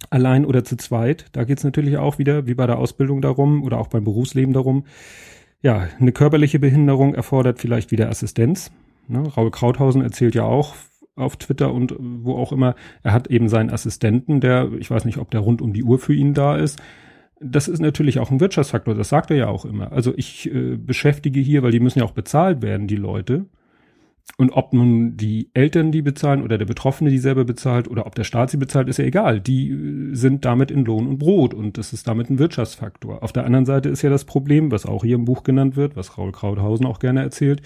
Allein 0.10 0.46
oder 0.46 0.64
zu 0.64 0.76
zweit. 0.76 1.28
Da 1.34 1.44
geht's 1.44 1.64
natürlich 1.64 1.98
auch 1.98 2.18
wieder, 2.18 2.48
wie 2.48 2.56
bei 2.56 2.66
der 2.66 2.80
Ausbildung 2.80 3.22
darum 3.22 3.62
oder 3.62 3.78
auch 3.78 3.88
beim 3.88 4.04
Berufsleben 4.04 4.52
darum. 4.52 4.86
Ja, 5.62 5.88
eine 6.00 6.12
körperliche 6.12 6.58
Behinderung 6.58 7.14
erfordert 7.14 7.60
vielleicht 7.60 7.92
wieder 7.92 8.10
Assistenz. 8.10 8.72
Ne? 9.08 9.28
Raul 9.28 9.52
Krauthausen 9.52 10.02
erzählt 10.02 10.34
ja 10.34 10.42
auch 10.42 10.74
auf 11.16 11.38
Twitter 11.38 11.72
und 11.72 11.94
wo 12.00 12.34
auch 12.36 12.52
immer, 12.52 12.74
er 13.04 13.14
hat 13.14 13.28
eben 13.28 13.48
seinen 13.48 13.70
Assistenten, 13.70 14.42
der, 14.42 14.72
ich 14.80 14.90
weiß 14.90 15.06
nicht, 15.06 15.20
ob 15.20 15.30
der 15.30 15.42
rund 15.42 15.62
um 15.62 15.72
die 15.72 15.84
Uhr 15.84 16.00
für 16.00 16.16
ihn 16.16 16.34
da 16.34 16.58
ist. 16.58 16.82
Das 17.40 17.68
ist 17.68 17.80
natürlich 17.80 18.18
auch 18.18 18.32
ein 18.32 18.40
Wirtschaftsfaktor, 18.40 18.96
das 18.96 19.10
sagt 19.10 19.30
er 19.30 19.38
ja 19.38 19.48
auch 19.50 19.66
immer. 19.66 19.92
Also 19.92 20.16
ich 20.18 20.52
äh, 20.52 20.78
beschäftige 20.78 21.40
hier, 21.40 21.62
weil 21.62 21.72
die 21.72 21.80
müssen 21.80 22.00
ja 22.00 22.06
auch 22.06 22.12
bezahlt 22.12 22.64
werden, 22.64 22.88
die 22.88 22.96
Leute. 22.96 23.46
Und 24.36 24.52
ob 24.52 24.74
nun 24.74 25.18
die 25.18 25.50
Eltern 25.54 25.92
die 25.92 26.02
bezahlen 26.02 26.44
oder 26.44 26.58
der 26.58 26.66
Betroffene 26.66 27.10
die 27.10 27.18
selber 27.18 27.46
bezahlt 27.46 27.88
oder 27.88 28.06
ob 28.06 28.14
der 28.14 28.24
Staat 28.24 28.52
sie 28.52 28.58
bezahlt, 28.58 28.88
ist 28.88 28.98
ja 29.00 29.06
egal. 29.06 29.40
Die 29.40 29.70
äh, 29.70 30.14
sind 30.14 30.46
damit 30.46 30.70
in 30.70 30.86
Lohn 30.86 31.08
und 31.08 31.18
Brot 31.18 31.54
und 31.54 31.78
das 31.78 31.94
ist 31.94 32.08
damit 32.08 32.30
ein 32.30 32.38
Wirtschaftsfaktor. 32.38 33.24
Auf 33.24 33.32
der 33.32 33.46
anderen 33.46 33.66
Seite 33.66 33.90
ist 33.90 34.02
ja 34.02 34.10
das 34.10 34.26
Problem, 34.26 34.72
was 34.72 34.86
auch 34.86 35.04
hier 35.04 35.16
im 35.16 35.26
Buch 35.26 35.44
genannt 35.44 35.76
wird, 35.76 35.96
was 35.96 36.18
Raul 36.18 36.32
Krauthausen 36.32 36.86
auch 36.86 37.00
gerne 37.00 37.22
erzählt, 37.22 37.62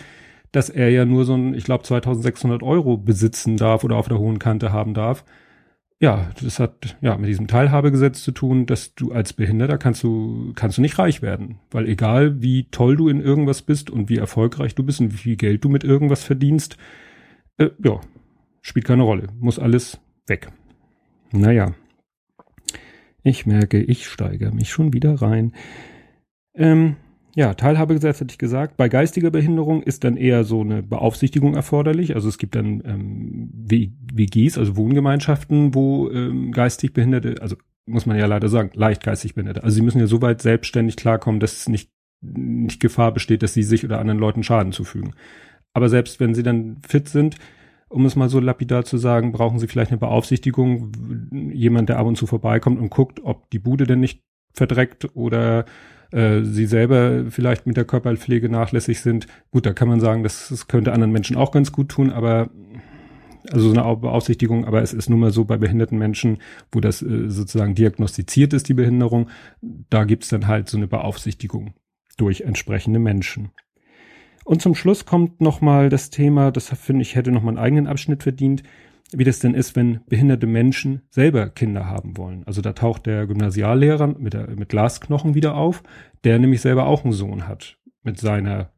dass 0.52 0.70
er 0.70 0.90
ja 0.90 1.06
nur 1.06 1.26
so 1.26 1.34
ein, 1.34 1.54
ich 1.56 1.66
glaube, 1.66 1.84
2600 1.84 2.64
Euro 2.64 2.98
besitzen 2.98 3.58
darf 3.58 3.84
oder 3.84 3.98
auf 3.98 4.08
der 4.08 4.20
hohen 4.20 4.40
Kante 4.40 4.72
haben 4.72 4.94
darf 4.94 5.26
ja, 6.02 6.32
das 6.42 6.60
hat 6.60 6.98
ja 7.02 7.16
mit 7.16 7.30
diesem 7.30 7.46
Teilhabegesetz 7.46 8.24
zu 8.24 8.32
tun, 8.32 8.66
dass 8.66 8.96
du 8.96 9.12
als 9.12 9.34
Behinderter 9.34 9.78
kannst 9.78 10.02
du 10.02 10.52
kannst 10.56 10.80
du 10.80 10.82
nicht 10.82 10.98
reich 10.98 11.22
werden, 11.22 11.60
weil 11.70 11.88
egal 11.88 12.42
wie 12.42 12.68
toll 12.72 12.98
du 12.98 13.08
in 13.08 13.22
irgendwas 13.22 13.62
bist 13.62 13.92
und 13.92 14.10
wie 14.10 14.18
erfolgreich 14.18 14.74
du 14.74 14.84
bist 14.84 15.00
und 15.00 15.14
wie 15.14 15.18
viel 15.18 15.36
Geld 15.36 15.64
du 15.64 15.70
mit 15.70 15.84
irgendwas 15.84 16.24
verdienst, 16.24 16.78
äh, 17.58 17.70
ja, 17.84 18.02
spielt 18.64 18.88
keine 18.88 19.04
Rolle, 19.04 19.28
muss 19.40 19.60
alles 19.60 20.02
weg. 20.26 20.48
Naja, 21.32 21.76
ich 23.22 23.46
merke, 23.46 23.80
ich 23.80 24.08
steigere 24.08 24.52
mich 24.52 24.72
schon 24.72 24.94
wieder 24.94 25.22
rein. 25.22 25.54
Ähm, 26.56 26.96
ja, 27.36 27.54
Teilhabegesetz 27.54 28.20
hatte 28.20 28.32
ich 28.32 28.38
gesagt. 28.38 28.78
Bei 28.78 28.90
geistiger 28.90 29.32
Behinderung 29.32 29.84
ist 29.84 30.04
dann 30.04 30.18
eher 30.18 30.44
so 30.44 30.62
eine 30.62 30.84
Beaufsichtigung 30.84 31.56
erforderlich. 31.56 32.16
Also 32.16 32.28
es 32.28 32.38
gibt 32.38 32.56
dann 32.56 32.82
ähm, 32.86 33.50
WGs, 33.54 34.58
also 34.58 34.76
Wohngemeinschaften, 34.76 35.74
wo 35.74 36.10
ähm, 36.10 36.52
geistig 36.52 36.94
Behinderte, 36.94 37.42
also 37.42 37.56
muss 37.86 38.06
man 38.06 38.18
ja 38.18 38.26
leider 38.26 38.50
sagen, 38.50 38.72
leicht 38.74 39.04
geistig 39.04 39.34
Behinderte. 39.36 39.64
Also 39.64 39.76
sie 39.76 39.82
müssen 39.82 40.00
ja 40.00 40.08
so 40.08 40.22
weit 40.22 40.42
selbstständig 40.42 40.98
klarkommen, 40.98 41.40
dass 41.40 41.70
nicht, 41.70 41.90
nicht 42.22 42.80
Gefahr 42.80 43.14
besteht, 43.14 43.44
dass 43.44 43.54
sie 43.54 43.64
sich 43.64 43.86
oder 43.86 44.00
anderen 44.00 44.20
Leuten 44.20 44.44
Schaden 44.44 44.74
zufügen. 44.74 45.14
Aber 45.74 45.88
selbst 45.88 46.20
wenn 46.20 46.34
sie 46.34 46.44
dann 46.44 46.78
fit 46.86 47.08
sind, 47.08 47.38
um 47.88 48.06
es 48.06 48.16
mal 48.16 48.30
so 48.30 48.40
lapidar 48.40 48.86
zu 48.86 48.98
sagen, 48.98 49.32
brauchen 49.32 49.60
sie 49.60 49.68
vielleicht 49.68 49.92
eine 49.92 50.00
Beaufsichtigung, 50.00 50.92
jemand, 51.54 51.90
der 51.90 51.98
ab 51.98 52.08
und 52.08 52.18
zu 52.18 52.26
vorbeikommt 52.26 52.80
und 52.80 52.90
guckt, 52.90 53.22
ob 53.24 53.50
die 53.50 53.60
Bude 53.60 53.86
denn 53.86 54.00
nicht 54.00 54.22
verdreckt 54.54 55.16
oder 55.16 55.66
äh, 56.12 56.44
sie 56.44 56.66
selber 56.66 57.26
vielleicht 57.30 57.68
mit 57.68 57.78
der 57.78 57.86
Körperpflege 57.86 58.50
nachlässig 58.50 59.02
sind. 59.02 59.28
Gut, 59.52 59.66
da 59.66 59.74
kann 59.74 59.88
man 59.88 60.00
sagen, 60.00 60.24
das, 60.24 60.50
das 60.50 60.68
könnte 60.68 60.94
anderen 60.94 61.12
Menschen 61.12 61.38
auch 61.38 61.52
ganz 61.52 61.72
gut 61.72 61.90
tun, 61.90 62.12
aber 62.12 62.50
also 63.50 63.74
so 63.74 63.80
eine 63.80 63.96
Beaufsichtigung, 63.96 64.66
aber 64.66 64.82
es 64.82 64.94
ist 64.94 65.10
nun 65.10 65.20
mal 65.20 65.32
so 65.32 65.46
bei 65.46 65.58
behinderten 65.58 65.98
Menschen, 65.98 66.38
wo 66.72 66.80
das 66.80 67.02
äh, 67.02 67.30
sozusagen 67.30 67.76
diagnostiziert 67.76 68.54
ist, 68.54 68.70
die 68.70 68.74
Behinderung, 68.74 69.30
da 69.62 70.04
gibt's 70.04 70.30
dann 70.30 70.48
halt 70.48 70.70
so 70.70 70.78
eine 70.78 70.88
Beaufsichtigung 70.88 71.74
durch 72.18 72.42
entsprechende 72.42 73.00
Menschen. 73.00 73.52
Und 74.44 74.62
zum 74.62 74.76
Schluss 74.76 75.06
kommt 75.06 75.42
nochmal 75.42 75.90
das 75.90 76.10
Thema, 76.10 76.52
das 76.52 76.70
finde 76.70 77.04
ich 77.04 77.16
hätte 77.16 77.32
nochmal 77.32 77.56
einen 77.58 77.64
eigenen 77.64 77.88
Abschnitt 77.88 78.24
verdient, 78.24 78.64
wie 79.14 79.24
das 79.24 79.40
denn 79.40 79.54
ist, 79.54 79.76
wenn 79.76 80.02
behinderte 80.08 80.48
Menschen 80.48 81.02
selber 81.10 81.50
Kinder 81.50 81.86
haben 81.86 82.18
wollen. 82.18 82.44
Also 82.46 82.62
da 82.62 82.74
taucht 82.74 83.06
der 83.06 83.28
Gymnasiallehrer 83.28 84.08
mit, 84.20 84.34
der, 84.34 84.50
mit 84.52 84.70
Glasknochen 84.70 85.36
wieder 85.36 85.56
auf, 85.56 85.84
der 86.24 86.40
nämlich 86.40 86.62
selber 86.62 86.86
auch 86.86 87.04
einen 87.04 87.14
Sohn 87.14 87.48
hat. 87.48 87.78
Mit 88.04 88.20
seiner, 88.20 88.72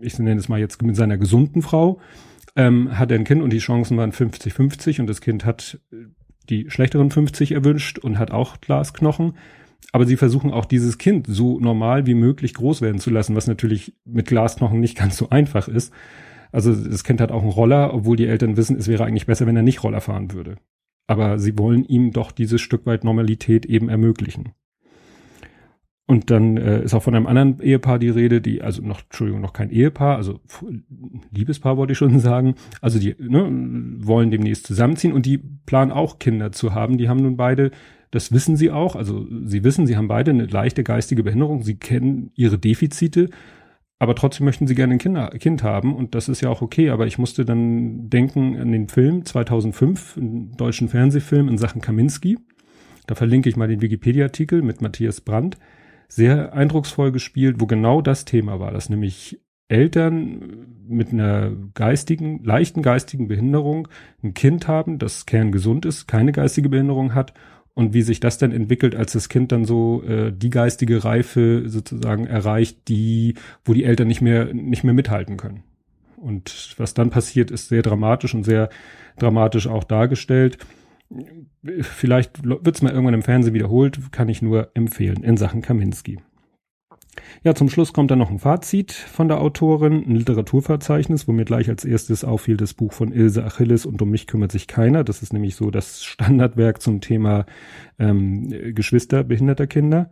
ich 0.00 0.18
nenne 0.18 0.38
es 0.38 0.48
mal 0.48 0.60
jetzt, 0.60 0.82
mit 0.82 0.96
seiner 0.96 1.18
gesunden 1.18 1.62
Frau, 1.62 2.00
ähm, 2.56 2.98
hat 2.98 3.10
er 3.10 3.18
ein 3.18 3.24
Kind 3.24 3.42
und 3.42 3.52
die 3.52 3.58
Chancen 3.58 3.96
waren 3.96 4.12
50-50 4.12 5.00
und 5.00 5.06
das 5.06 5.20
Kind 5.20 5.44
hat 5.44 5.80
die 6.48 6.70
schlechteren 6.70 7.10
50 7.10 7.52
erwünscht 7.52 7.98
und 7.98 8.18
hat 8.18 8.30
auch 8.30 8.60
Glasknochen. 8.60 9.34
Aber 9.92 10.06
sie 10.06 10.16
versuchen 10.16 10.52
auch 10.52 10.64
dieses 10.64 10.98
Kind 10.98 11.26
so 11.28 11.60
normal 11.60 12.06
wie 12.06 12.14
möglich 12.14 12.54
groß 12.54 12.80
werden 12.80 12.98
zu 12.98 13.10
lassen, 13.10 13.36
was 13.36 13.46
natürlich 13.46 13.94
mit 14.04 14.26
Glasknochen 14.26 14.80
nicht 14.80 14.96
ganz 14.96 15.16
so 15.16 15.30
einfach 15.30 15.68
ist. 15.68 15.92
Also 16.52 16.74
das 16.74 17.04
Kind 17.04 17.20
hat 17.20 17.32
auch 17.32 17.42
einen 17.42 17.50
Roller, 17.50 17.92
obwohl 17.94 18.16
die 18.16 18.26
Eltern 18.26 18.56
wissen, 18.56 18.76
es 18.76 18.88
wäre 18.88 19.04
eigentlich 19.04 19.26
besser, 19.26 19.46
wenn 19.46 19.56
er 19.56 19.62
nicht 19.62 19.82
Roller 19.82 20.00
fahren 20.00 20.32
würde. 20.32 20.56
Aber 21.06 21.38
sie 21.38 21.58
wollen 21.58 21.84
ihm 21.84 22.12
doch 22.12 22.32
dieses 22.32 22.60
Stück 22.60 22.86
weit 22.86 23.04
Normalität 23.04 23.66
eben 23.66 23.88
ermöglichen. 23.88 24.52
Und 26.10 26.30
dann 26.30 26.56
äh, 26.56 26.82
ist 26.82 26.94
auch 26.94 27.02
von 27.02 27.14
einem 27.14 27.26
anderen 27.26 27.60
Ehepaar 27.60 27.98
die 27.98 28.08
Rede, 28.08 28.40
die, 28.40 28.62
also 28.62 28.80
noch, 28.80 29.02
Entschuldigung, 29.02 29.42
noch 29.42 29.52
kein 29.52 29.68
Ehepaar, 29.68 30.16
also 30.16 30.40
Liebespaar 31.32 31.76
wollte 31.76 31.92
ich 31.92 31.98
schon 31.98 32.18
sagen. 32.18 32.54
Also 32.80 32.98
die 32.98 33.14
ne, 33.18 33.46
wollen 33.98 34.30
demnächst 34.30 34.66
zusammenziehen 34.66 35.12
und 35.12 35.26
die 35.26 35.36
planen 35.36 35.92
auch 35.92 36.18
Kinder 36.18 36.50
zu 36.50 36.74
haben. 36.74 36.96
Die 36.96 37.10
haben 37.10 37.20
nun 37.20 37.36
beide, 37.36 37.72
das 38.10 38.32
wissen 38.32 38.56
sie 38.56 38.70
auch, 38.70 38.96
also 38.96 39.26
sie 39.44 39.64
wissen, 39.64 39.86
sie 39.86 39.98
haben 39.98 40.08
beide 40.08 40.30
eine 40.30 40.46
leichte 40.46 40.82
geistige 40.82 41.22
Behinderung, 41.22 41.62
sie 41.62 41.76
kennen 41.76 42.30
ihre 42.34 42.58
Defizite 42.58 43.28
aber 43.98 44.14
trotzdem 44.14 44.44
möchten 44.44 44.66
sie 44.66 44.74
gerne 44.74 44.94
ein 44.94 44.98
Kinder, 44.98 45.30
Kind 45.30 45.62
haben 45.62 45.96
und 45.96 46.14
das 46.14 46.28
ist 46.28 46.40
ja 46.40 46.50
auch 46.50 46.62
okay. 46.62 46.90
Aber 46.90 47.06
ich 47.06 47.18
musste 47.18 47.44
dann 47.44 48.08
denken 48.08 48.56
an 48.56 48.70
den 48.70 48.88
Film 48.88 49.24
2005, 49.24 50.16
einen 50.16 50.56
deutschen 50.56 50.88
Fernsehfilm 50.88 51.48
in 51.48 51.58
Sachen 51.58 51.80
Kaminski. 51.80 52.38
Da 53.06 53.14
verlinke 53.14 53.48
ich 53.48 53.56
mal 53.56 53.68
den 53.68 53.82
Wikipedia-Artikel 53.82 54.62
mit 54.62 54.82
Matthias 54.82 55.20
Brandt. 55.20 55.58
Sehr 56.06 56.52
eindrucksvoll 56.52 57.10
gespielt, 57.10 57.56
wo 57.58 57.66
genau 57.66 58.00
das 58.00 58.24
Thema 58.24 58.60
war, 58.60 58.70
dass 58.70 58.88
nämlich 58.88 59.40
Eltern 59.66 60.66
mit 60.86 61.12
einer 61.12 61.50
geistigen, 61.74 62.42
leichten 62.44 62.82
geistigen 62.82 63.28
Behinderung 63.28 63.88
ein 64.22 64.32
Kind 64.32 64.68
haben, 64.68 64.98
das 64.98 65.26
kerngesund 65.26 65.84
ist, 65.84 66.06
keine 66.06 66.32
geistige 66.32 66.70
Behinderung 66.70 67.14
hat 67.14 67.34
und 67.78 67.94
wie 67.94 68.02
sich 68.02 68.18
das 68.18 68.38
dann 68.38 68.50
entwickelt, 68.50 68.96
als 68.96 69.12
das 69.12 69.28
Kind 69.28 69.52
dann 69.52 69.64
so 69.64 70.02
äh, 70.02 70.32
die 70.32 70.50
geistige 70.50 71.04
Reife 71.04 71.62
sozusagen 71.66 72.26
erreicht, 72.26 72.88
die, 72.88 73.34
wo 73.64 73.72
die 73.72 73.84
Eltern 73.84 74.08
nicht 74.08 74.20
mehr 74.20 74.52
nicht 74.52 74.82
mehr 74.82 74.94
mithalten 74.94 75.36
können. 75.36 75.62
Und 76.16 76.74
was 76.76 76.94
dann 76.94 77.10
passiert, 77.10 77.52
ist 77.52 77.68
sehr 77.68 77.82
dramatisch 77.82 78.34
und 78.34 78.42
sehr 78.42 78.68
dramatisch 79.16 79.68
auch 79.68 79.84
dargestellt. 79.84 80.58
Vielleicht 81.62 82.44
wird's 82.44 82.82
mal 82.82 82.90
irgendwann 82.90 83.14
im 83.14 83.22
Fernsehen 83.22 83.54
wiederholt, 83.54 84.10
kann 84.10 84.28
ich 84.28 84.42
nur 84.42 84.72
empfehlen 84.74 85.22
in 85.22 85.36
Sachen 85.36 85.62
Kaminski. 85.62 86.18
Ja, 87.44 87.54
zum 87.54 87.68
Schluss 87.68 87.92
kommt 87.92 88.10
dann 88.10 88.18
noch 88.18 88.30
ein 88.30 88.38
Fazit 88.38 88.92
von 88.92 89.28
der 89.28 89.40
Autorin, 89.40 90.04
ein 90.06 90.16
Literaturverzeichnis, 90.16 91.28
wo 91.28 91.32
mir 91.32 91.44
gleich 91.44 91.68
als 91.68 91.84
erstes 91.84 92.24
auffiel 92.24 92.56
das 92.56 92.74
Buch 92.74 92.92
von 92.92 93.12
Ilse 93.12 93.44
Achilles 93.44 93.86
und 93.86 94.02
um 94.02 94.10
mich 94.10 94.26
kümmert 94.26 94.52
sich 94.52 94.66
keiner. 94.66 95.04
Das 95.04 95.22
ist 95.22 95.32
nämlich 95.32 95.54
so 95.54 95.70
das 95.70 96.04
Standardwerk 96.04 96.82
zum 96.82 97.00
Thema 97.00 97.46
ähm, 97.98 98.48
Geschwister 98.74 99.24
behinderter 99.24 99.66
Kinder 99.66 100.10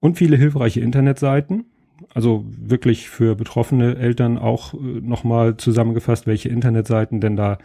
und 0.00 0.16
viele 0.18 0.36
hilfreiche 0.36 0.80
Internetseiten. 0.80 1.66
Also 2.12 2.44
wirklich 2.46 3.08
für 3.08 3.36
betroffene 3.36 3.96
Eltern 3.96 4.38
auch 4.38 4.74
äh, 4.74 4.76
nochmal 4.76 5.56
zusammengefasst, 5.56 6.26
welche 6.26 6.48
Internetseiten 6.48 7.20
denn 7.20 7.36
da 7.36 7.58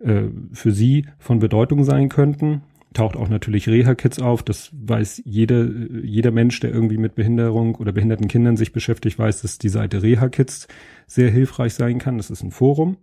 äh, 0.00 0.22
für 0.52 0.72
sie 0.72 1.06
von 1.18 1.38
Bedeutung 1.38 1.84
sein 1.84 2.08
könnten 2.08 2.62
taucht 2.94 3.16
auch 3.16 3.28
natürlich 3.28 3.68
Reha-Kits 3.68 4.20
auf. 4.20 4.42
Das 4.42 4.70
weiß 4.72 5.22
jeder, 5.24 5.66
jeder 6.02 6.30
Mensch, 6.30 6.60
der 6.60 6.70
irgendwie 6.70 6.96
mit 6.96 7.14
Behinderung 7.14 7.74
oder 7.74 7.92
behinderten 7.92 8.28
Kindern 8.28 8.56
sich 8.56 8.72
beschäftigt, 8.72 9.18
weiß, 9.18 9.42
dass 9.42 9.58
die 9.58 9.68
Seite 9.68 10.02
Reha-Kits 10.02 10.68
sehr 11.06 11.30
hilfreich 11.30 11.74
sein 11.74 11.98
kann. 11.98 12.16
Das 12.16 12.30
ist 12.30 12.42
ein 12.42 12.50
Forum. 12.50 12.96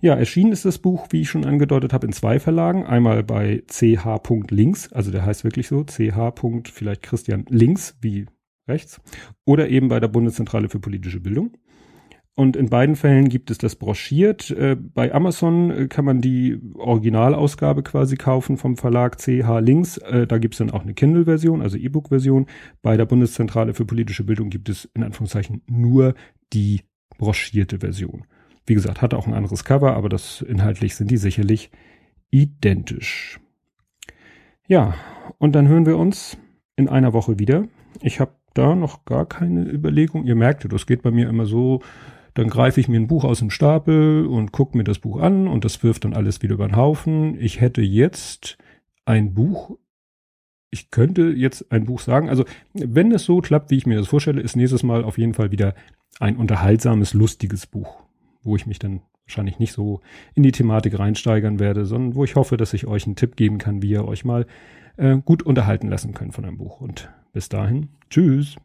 Ja, 0.00 0.14
erschienen 0.14 0.52
ist 0.52 0.64
das 0.64 0.78
Buch, 0.78 1.08
wie 1.10 1.22
ich 1.22 1.30
schon 1.30 1.44
angedeutet 1.44 1.92
habe, 1.92 2.06
in 2.06 2.12
zwei 2.12 2.38
Verlagen. 2.38 2.84
Einmal 2.84 3.22
bei 3.22 3.62
ch. 3.70 3.98
Links, 4.50 4.92
also 4.92 5.10
der 5.10 5.24
heißt 5.24 5.44
wirklich 5.44 5.68
so, 5.68 5.84
ch. 5.84 6.12
vielleicht 6.72 7.02
Christian 7.02 7.46
Links, 7.48 7.96
wie 8.00 8.26
rechts. 8.68 9.00
Oder 9.44 9.68
eben 9.68 9.88
bei 9.88 10.00
der 10.00 10.08
Bundeszentrale 10.08 10.68
für 10.68 10.78
politische 10.78 11.20
Bildung. 11.20 11.52
Und 12.36 12.56
in 12.56 12.68
beiden 12.68 12.96
Fällen 12.96 13.28
gibt 13.28 13.52
es 13.52 13.58
das 13.58 13.76
broschiert. 13.76 14.50
Äh, 14.50 14.76
bei 14.76 15.14
Amazon 15.14 15.70
äh, 15.70 15.86
kann 15.86 16.04
man 16.04 16.20
die 16.20 16.60
Originalausgabe 16.74 17.84
quasi 17.84 18.16
kaufen 18.16 18.56
vom 18.56 18.76
Verlag 18.76 19.18
CH 19.18 19.60
Links. 19.60 19.98
Äh, 19.98 20.26
da 20.26 20.38
gibt 20.38 20.54
es 20.54 20.58
dann 20.58 20.70
auch 20.70 20.82
eine 20.82 20.94
Kindle-Version, 20.94 21.62
also 21.62 21.76
E-Book-Version. 21.76 22.46
Bei 22.82 22.96
der 22.96 23.06
Bundeszentrale 23.06 23.72
für 23.72 23.84
politische 23.84 24.24
Bildung 24.24 24.50
gibt 24.50 24.68
es 24.68 24.86
in 24.94 25.04
Anführungszeichen 25.04 25.62
nur 25.68 26.14
die 26.52 26.80
broschierte 27.18 27.78
Version. 27.78 28.24
Wie 28.66 28.74
gesagt, 28.74 29.00
hat 29.00 29.14
auch 29.14 29.28
ein 29.28 29.34
anderes 29.34 29.64
Cover, 29.64 29.94
aber 29.94 30.08
das 30.08 30.42
inhaltlich 30.42 30.96
sind 30.96 31.12
die 31.12 31.18
sicherlich 31.18 31.70
identisch. 32.30 33.38
Ja, 34.66 34.94
und 35.38 35.54
dann 35.54 35.68
hören 35.68 35.86
wir 35.86 35.98
uns 35.98 36.36
in 36.74 36.88
einer 36.88 37.12
Woche 37.12 37.38
wieder. 37.38 37.68
Ich 38.00 38.18
habe 38.18 38.32
da 38.54 38.74
noch 38.74 39.04
gar 39.04 39.26
keine 39.26 39.70
Überlegung. 39.70 40.24
Ihr 40.24 40.34
merkt, 40.34 40.70
das 40.72 40.86
geht 40.86 41.02
bei 41.02 41.10
mir 41.10 41.28
immer 41.28 41.46
so, 41.46 41.80
dann 42.34 42.48
greife 42.48 42.80
ich 42.80 42.88
mir 42.88 42.98
ein 42.98 43.06
Buch 43.06 43.24
aus 43.24 43.38
dem 43.38 43.50
Stapel 43.50 44.26
und 44.26 44.52
gucke 44.52 44.76
mir 44.76 44.84
das 44.84 44.98
Buch 44.98 45.20
an 45.20 45.48
und 45.48 45.64
das 45.64 45.82
wirft 45.82 46.04
dann 46.04 46.14
alles 46.14 46.42
wieder 46.42 46.54
über 46.54 46.66
den 46.66 46.76
Haufen. 46.76 47.40
Ich 47.40 47.60
hätte 47.60 47.82
jetzt 47.82 48.58
ein 49.04 49.34
Buch, 49.34 49.78
ich 50.70 50.90
könnte 50.90 51.32
jetzt 51.36 51.70
ein 51.70 51.84
Buch 51.84 52.00
sagen, 52.00 52.28
also 52.28 52.44
wenn 52.72 53.12
es 53.12 53.24
so 53.24 53.40
klappt, 53.40 53.70
wie 53.70 53.76
ich 53.76 53.86
mir 53.86 53.98
das 53.98 54.08
vorstelle, 54.08 54.40
ist 54.40 54.56
nächstes 54.56 54.82
Mal 54.82 55.04
auf 55.04 55.18
jeden 55.18 55.34
Fall 55.34 55.52
wieder 55.52 55.74
ein 56.20 56.36
unterhaltsames, 56.36 57.14
lustiges 57.14 57.66
Buch 57.66 58.04
wo 58.44 58.56
ich 58.56 58.66
mich 58.66 58.78
dann 58.78 59.00
wahrscheinlich 59.26 59.58
nicht 59.58 59.72
so 59.72 60.00
in 60.34 60.42
die 60.42 60.52
Thematik 60.52 60.98
reinsteigern 60.98 61.58
werde, 61.58 61.86
sondern 61.86 62.14
wo 62.14 62.24
ich 62.24 62.36
hoffe, 62.36 62.56
dass 62.56 62.74
ich 62.74 62.86
euch 62.86 63.06
einen 63.06 63.16
Tipp 63.16 63.36
geben 63.36 63.58
kann, 63.58 63.82
wie 63.82 63.90
ihr 63.90 64.06
euch 64.06 64.24
mal 64.24 64.46
äh, 64.96 65.16
gut 65.16 65.42
unterhalten 65.42 65.88
lassen 65.88 66.12
könnt 66.12 66.34
von 66.34 66.44
einem 66.44 66.58
Buch. 66.58 66.80
Und 66.80 67.10
bis 67.32 67.48
dahin, 67.48 67.88
tschüss. 68.10 68.56